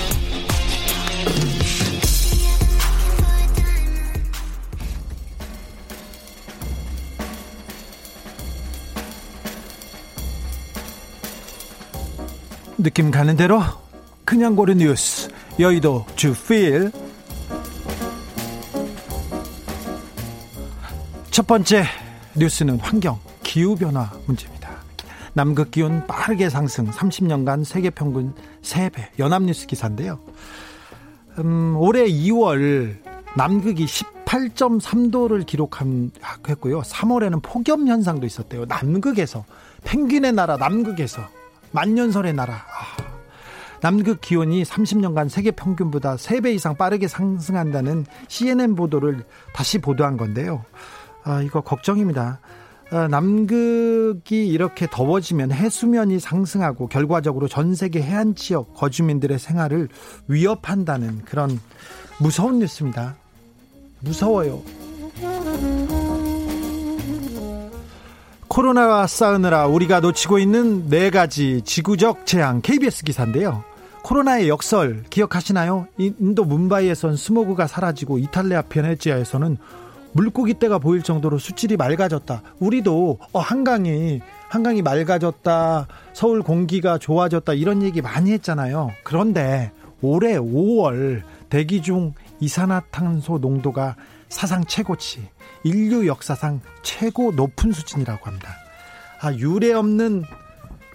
[12.80, 13.60] 느낌 가는 대로
[14.24, 16.92] 그냥 고른 뉴스 여의도 주필
[21.32, 21.84] 첫 번째
[22.36, 24.70] 뉴스는 환경 기후 변화 문제입니다.
[25.32, 30.20] 남극 기온 빠르게 상승 30년간 세계 평균 3배 연합뉴스 기사인데요.
[31.38, 32.96] 음, 올해 2월
[33.36, 36.82] 남극이 18.3도를 기록했고요.
[36.82, 38.66] 3월에는 폭염 현상도 있었대요.
[38.66, 39.44] 남극에서
[39.82, 41.37] 펭귄의 나라 남극에서
[41.72, 42.54] 만년설의 나라.
[42.54, 43.08] 아,
[43.80, 50.64] 남극 기온이 30년간 세계 평균보다 3배 이상 빠르게 상승한다는 CNN 보도를 다시 보도한 건데요.
[51.24, 52.40] 아, 이거 걱정입니다.
[52.90, 59.88] 아, 남극이 이렇게 더워지면 해수면이 상승하고 결과적으로 전 세계 해안 지역 거주민들의 생활을
[60.26, 61.60] 위협한다는 그런
[62.18, 63.16] 무서운 뉴스입니다.
[64.00, 64.62] 무서워요.
[68.58, 73.62] 코로나와 싸우느라 우리가 놓치고 있는 네 가지 지구적 재앙 KBS 기사인데요.
[74.02, 75.86] 코로나의 역설 기억하시나요?
[75.96, 79.58] 인도 문바이에선 스모그가 사라지고 이탈리아 베네지아에서는
[80.10, 82.42] 물고기 떼가 보일 정도로 수질이 맑아졌다.
[82.58, 85.86] 우리도 어, 한강이 한강이 맑아졌다.
[86.12, 87.52] 서울 공기가 좋아졌다.
[87.52, 88.90] 이런 얘기 많이 했잖아요.
[89.04, 89.70] 그런데
[90.02, 93.94] 올해 5월 대기 중 이산화탄소 농도가
[94.28, 95.28] 사상 최고치,
[95.68, 98.48] 인류 역사상 최고 높은 수준이라고 합니다.
[99.20, 100.24] 아, 유례 없는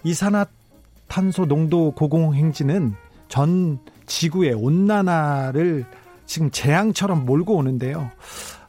[0.02, 2.94] 이산화탄소 농도 고공행진은
[3.28, 5.84] 전 지구의 온난화를
[6.26, 8.10] 지금 재앙처럼 몰고 오는데요.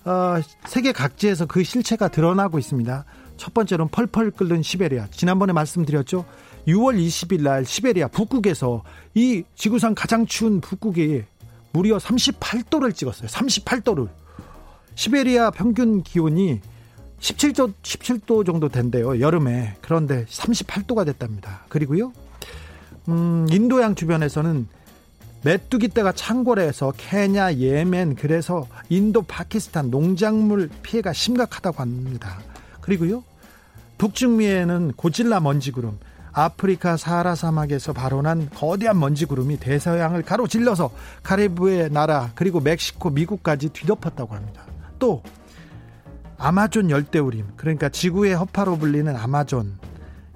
[0.06, 0.36] 어,
[0.68, 3.06] 세계 각지에서 그 실체가 드러나고 있습니다.
[3.38, 5.08] 첫 번째로는 펄펄 끓는 시베리아.
[5.10, 6.26] 지난번에 말씀드렸죠.
[6.68, 8.84] 6월 20일 날 시베리아 북극에서
[9.14, 11.24] 이 지구상 가장 추운 북극이
[11.74, 13.28] 무려 38도를 찍었어요.
[13.28, 14.10] 38도를.
[14.96, 16.62] 시베리아 평균 기온이
[17.20, 19.20] 17도 17도 정도 된대요.
[19.20, 19.76] 여름에.
[19.82, 21.66] 그런데 38도가 됐답니다.
[21.70, 22.12] 그리고요.
[23.08, 24.68] 음, 인도양 주변에서는
[25.44, 32.40] 메뚜기 떼가 창궐해서 케냐, 예멘, 그래서 인도, 파키스탄 농작물 피해가 심각하다고 합니다.
[32.82, 33.24] 그리고요,
[34.00, 36.00] 북중미에는 고질라 먼지구름,
[36.32, 40.92] 아프리카 사하라 사막에서 발원한 거대한 먼지구름이 대서양을 가로질러서
[41.22, 44.64] 카리브의 나라 그리고 멕시코, 미국까지 뒤덮었다고 합니다.
[45.00, 45.24] 또
[46.38, 49.78] 아마존 열대우림, 그러니까 지구의 허파로 불리는 아마존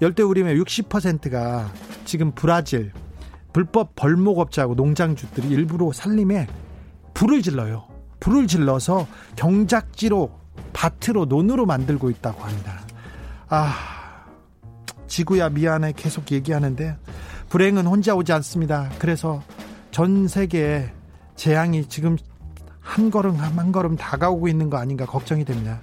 [0.02, 1.72] 열대우림의 60%가
[2.06, 2.92] 지금 브라질,
[3.52, 6.48] 불법 벌목업자하고 농장주들이 일부러 산림에
[7.14, 7.86] 불을 질러요.
[8.20, 10.32] 불을 질러서 경작지로
[10.74, 12.82] 밭으로 논으로 만들고 있다고 합니다.
[13.48, 13.74] 아,
[15.08, 16.96] 지구야 미안해 계속 얘기하는데
[17.50, 18.90] 불행은 혼자 오지 않습니다.
[19.00, 19.42] 그래서
[19.92, 20.92] 전 세계에
[21.36, 22.18] 재앙이 지금
[22.90, 25.80] 한 걸음 한 걸음 다가오고 있는 거 아닌가 걱정이 됩니다.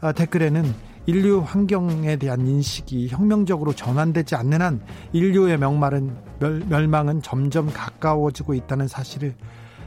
[0.00, 0.74] 아, 댓글에는
[1.06, 4.80] 인류 환경에 대한 인식이 혁명적으로 전환되지 않는 한
[5.12, 9.34] 인류의 명말은 멸, 망은 점점 가까워지고 있다는 사실을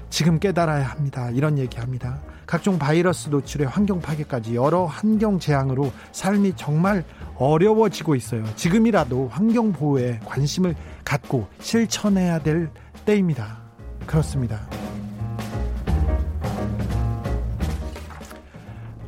[0.10, 1.30] 지금 깨달아야 합니다.
[1.32, 2.22] 이런 얘기합니다.
[2.46, 7.04] 각종 바이러스 노출에 환경 파괴까지 여러 환경 재앙으로 삶이 정말
[7.36, 8.44] 어려워지고 있어요.
[8.56, 12.70] 지금이라도 환경 보호에 관심을 갖고 실천해야 될
[13.06, 13.62] 때입니다.
[14.06, 14.68] 그렇습니다.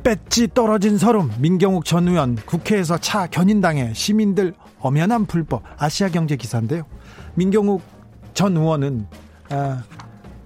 [0.04, 6.84] 배지 떨어진 서름 민경욱 전 의원 국회에서 차 견인당해 시민들 엄연한 불법 아시아경제 기사인데요.
[7.34, 7.80] 민경욱
[8.34, 9.06] 전 의원은
[9.48, 9.82] 아,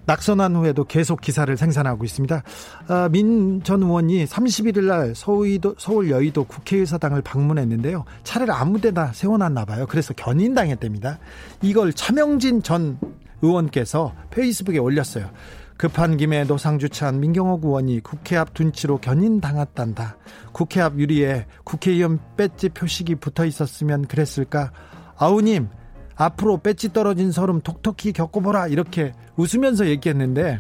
[0.07, 2.43] 낙선한 후에도 계속 기사를 생산하고 있습니다.
[2.87, 8.05] 아, 민전 의원이 31일 날 서울도, 서울 여의도 국회의사당을 방문했는데요.
[8.23, 9.87] 차를 아무데나 세워놨나 봐요.
[9.89, 11.19] 그래서 견인당했답니다.
[11.63, 12.97] 이걸 차명진 전
[13.43, 15.31] 의원께서 페이스북에 올렸어요.
[15.79, 20.17] 급한 김에 노상주찬 민경호 의원이 국회 앞 둔치로 견인당했단다.
[20.51, 24.73] 국회 앞 유리에 국회의원 배지 표식이 붙어 있었으면 그랬을까?
[25.17, 25.69] 아우님,
[26.17, 28.67] 앞으로 배지 떨어진 서름 톡톡히 겪어보라.
[28.67, 30.59] 이렇게 웃으면서 얘기했는데,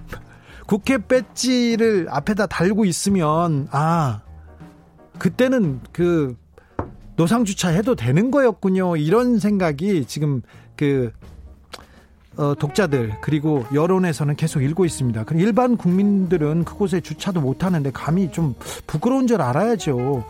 [0.68, 4.22] 국회 배지를 앞에다 달고 있으면, 아,
[5.18, 6.36] 그때는 그
[7.16, 8.96] 노상주차 해도 되는 거였군요.
[8.96, 10.42] 이런 생각이 지금
[10.76, 11.10] 그
[12.39, 15.24] 어, 독자들 그리고 여론에서는 계속 일고 있습니다.
[15.24, 18.55] 그럼 일반 국민들은 그곳에 주차도 못 하는데 감히 좀
[18.86, 20.24] 부끄러운 줄 알아야죠.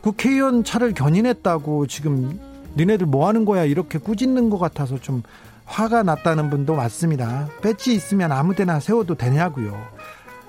[0.00, 2.40] 국회의원 차를 견인했다고 지금
[2.76, 5.22] 니네들 뭐 하는 거야 이렇게 꾸짖는 것 같아서 좀
[5.66, 7.48] 화가 났다는 분도 많습니다.
[7.60, 9.76] 배지 있으면 아무데나 세워도 되냐고요.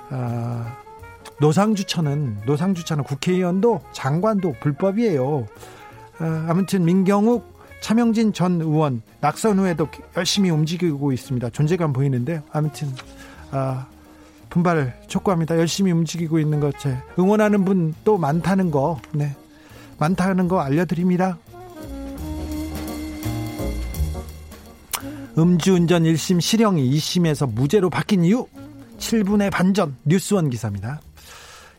[0.10, 0.78] 아,
[1.42, 5.48] 노상주차는 노상주차는 국회의원도 장관도 불법이에요.
[6.20, 7.57] 아, 아무튼 민경욱
[7.88, 11.52] 차명진 전 의원 낙선 후에도 열심히 움직이고 있습니다.
[11.52, 12.90] 존재감 보이는데 아무튼
[13.50, 13.88] 아,
[14.50, 15.58] 분발 촉구합니다.
[15.58, 19.34] 열심히 움직이고 있는 것 제 응원하는 분 또 많다는 거, 네,
[20.00, 21.38] 많다는 거 알려드립니다.
[25.38, 28.48] 음주운전 1심 실형이 2심에서 무죄로 바뀐 이유
[28.98, 31.00] 7분의 반전 뉴스원 기사입니다.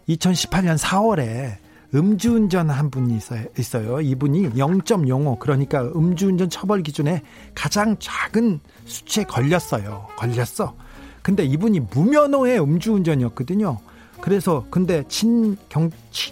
[0.09, 1.57] 2018년 4월에
[1.95, 3.18] 음주운전 한 분이
[3.59, 4.01] 있어요.
[4.01, 7.22] 이분이 0.05 그러니까 음주운전 처벌 기준에
[7.55, 10.07] 가장 작은 수치에 걸렸어요.
[10.16, 10.74] 걸렸어.
[11.22, 13.78] 근데 이분이 무면허의 음주운전이었거든요.
[14.20, 15.91] 그래서 근데 친 경,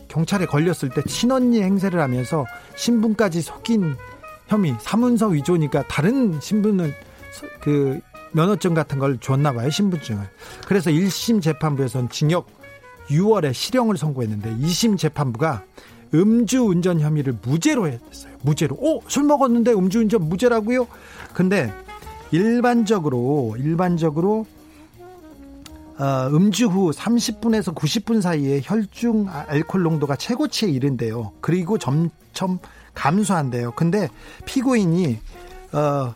[0.08, 2.44] 경찰에 걸렸을 때 친언니 행세를 하면서
[2.76, 3.96] 신분까지 속인
[4.48, 6.94] 혐의 사문서 위조니까 다른 신분을
[7.60, 8.00] 그
[8.32, 10.28] 면허증 같은 걸 줬나 봐요 신분증을
[10.66, 12.48] 그래서 1심 재판부에서는 징역
[13.08, 15.64] 6월에 실형을 선고했는데 2심 재판부가
[16.14, 18.32] 음주운전 혐의를 무죄로 했어요.
[18.42, 18.76] 무죄로.
[18.76, 20.86] 오, 술 먹었는데 음주운전 무죄라고요?
[21.34, 21.72] 근데
[22.30, 24.46] 일반적으로 일반적으로
[25.98, 31.32] 어, 음주 후 30분에서 90분 사이에 혈중 알코올 농도가 최고치에 이른대요.
[31.40, 32.58] 그리고 점점
[32.94, 33.72] 감소한대요.
[33.72, 34.08] 근데
[34.44, 35.18] 피고인이
[35.72, 36.14] 어,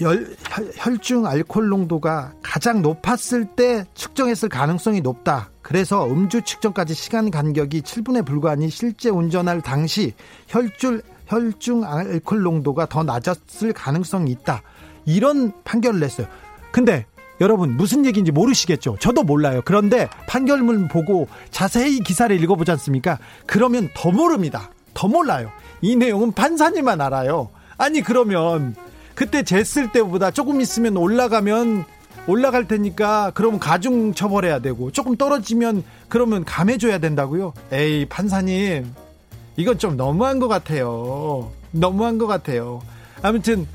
[0.00, 0.36] 열,
[0.74, 5.50] 혈중 알코올 농도가 가장 높았을 때 측정했을 가능성이 높다.
[5.62, 10.14] 그래서 음주 측정까지 시간 간격이 7분에 불과하니 실제 운전할 당시
[10.48, 14.62] 혈중 혈중 알코올 농도가 더 낮았을 가능성이 있다.
[15.06, 16.26] 이런 판결을 냈어요.
[16.70, 17.06] 근데
[17.40, 18.96] 여러분 무슨 얘기인지 모르시겠죠?
[19.00, 19.60] 저도 몰라요.
[19.64, 23.18] 그런데 판결문 보고 자세히 기사를 읽어보지 않습니까?
[23.46, 24.70] 그러면 더 모릅니다.
[24.94, 25.50] 더 몰라요.
[25.80, 27.50] 이 내용은 판사님만 알아요.
[27.76, 28.74] 아니 그러면
[29.16, 31.84] 그때 쟀을 때보다 조금 있으면 올라가면
[32.28, 37.54] 올라갈 테니까 그러면 가중 처벌해야 되고 조금 떨어지면 그러면 감해줘야 된다고요?
[37.72, 38.92] 에이 판사님
[39.56, 41.50] 이건 좀 너무한 것 같아요.
[41.70, 42.82] 너무한 것 같아요.
[43.22, 43.66] 아무튼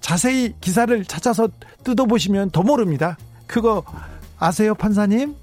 [0.00, 1.48] 자세히 기사를 찾아서
[1.84, 3.18] 뜯어보시면 더 모릅니다.
[3.46, 3.84] 그거
[4.38, 5.36] 아세요 판사님?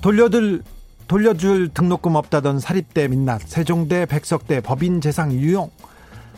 [0.00, 0.62] 돌려들
[1.12, 5.70] 돌려줄 등록금 없다던 사립대 민낯, 세종대, 백석대, 법인 재상 유용,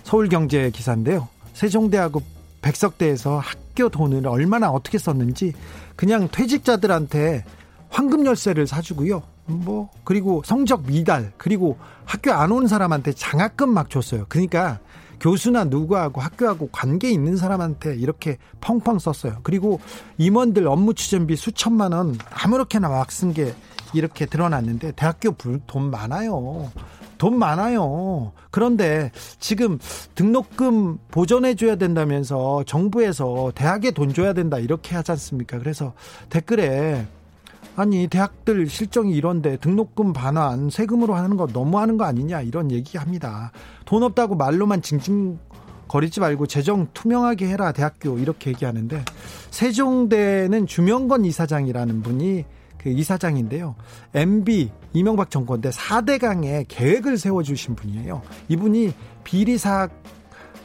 [0.03, 1.29] 서울경제 기사인데요.
[1.53, 2.21] 세종대하고
[2.61, 5.53] 백석대에서 학교 돈을 얼마나 어떻게 썼는지
[5.95, 7.45] 그냥 퇴직자들한테
[7.89, 9.23] 황금 열쇠를 사주고요.
[9.47, 14.27] 뭐 그리고 성적 미달 그리고 학교 안 온 사람한테 장학금 막 줬어요.
[14.29, 14.81] 그러니까
[15.21, 19.39] 교수나 누구하고 학교하고 관계 있는 사람한테 이렇게 펑펑 썼어요.
[19.45, 19.79] 그리고
[20.19, 23.55] 임원들 업무 추진비 수천만 원 아무렇게나 막 쓴 게
[23.95, 25.35] 이렇게 드러났는데 대학교
[25.67, 26.71] 돈 많아요.
[27.19, 28.33] 돈 많아요.
[28.51, 29.79] 그런데 지금
[30.15, 35.59] 등록금 보전해 줘야 된다면서 정부에서 대학에 돈 줘야 된다 이렇게 하지 않습니까?
[35.59, 35.95] 그래서
[36.29, 37.07] 댓글에
[37.77, 43.53] 아니 대학들 실정이 이런데 등록금 반환 세금으로 하는 거 너무하는 거 아니냐 이런 얘기합니다.
[43.85, 45.39] 돈 없다고 말로만 징징
[45.89, 49.05] 거리지 말고 재정 투명하게 해라 대학교 이렇게 얘기하는데
[49.51, 52.45] 세종대는 주명건 이사장이라는 분이
[52.85, 53.75] 그 이사장인데요.
[54.13, 58.21] MB 이명박 정권 때 4대강의 계획을 세워주신 분이에요.
[58.49, 58.93] 이분이
[59.25, 59.89] 비리 사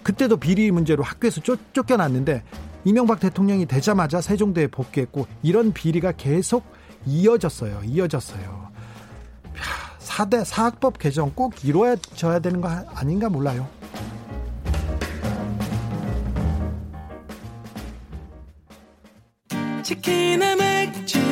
[0.03, 2.43] 그때도 비리 문제로 학교에서 쫓, 쫓겨났는데
[2.84, 6.65] 이명박 대통령이 되자마자 세종대에 복귀했고 이런 비리가 계속
[7.05, 7.84] 이어졌어요.
[7.86, 8.67] 이어졌어요.
[9.99, 13.65] 4대 사학법 개정 꼭 이루어져야 되는 거 아닌가 몰라요.
[19.84, 21.28] 치킨의 맥주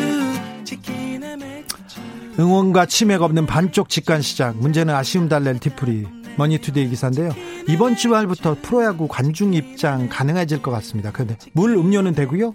[2.39, 6.05] 응원과 치맥 없는 반쪽 직관 시장 문제는 아쉬움 달랠 티프리
[6.37, 7.31] 머니투데이 기사인데요.
[7.67, 11.11] 이번 주말부터 프로야구 관중 입장 가능해질 것 같습니다.
[11.11, 12.53] 그런데 물 음료는 되고요.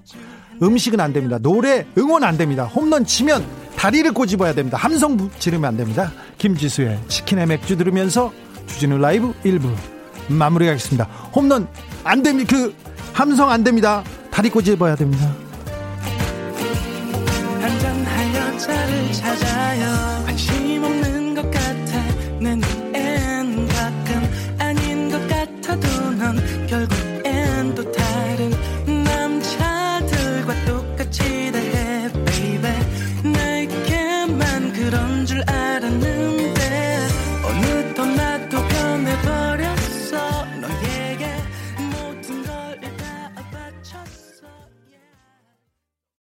[0.62, 1.38] 음식은 안 됩니다.
[1.38, 2.64] 노래 응원 안 됩니다.
[2.64, 3.44] 홈런 치면
[3.76, 4.78] 다리를 꼬집어야 됩니다.
[4.78, 6.12] 함성 지르면 안 됩니다.
[6.38, 8.32] 김지수의 치킨의 맥주 들으면서
[8.66, 9.74] 주진우 라이브 1부
[10.28, 11.04] 마무리하겠습니다.
[11.34, 11.66] 홈런
[12.04, 12.56] 안 됩니다.
[12.56, 12.74] 그
[13.12, 14.04] 함성 안 됩니다.
[14.30, 15.34] 다리 꼬집어야 됩니다.
[19.22, 20.31] 찾아요.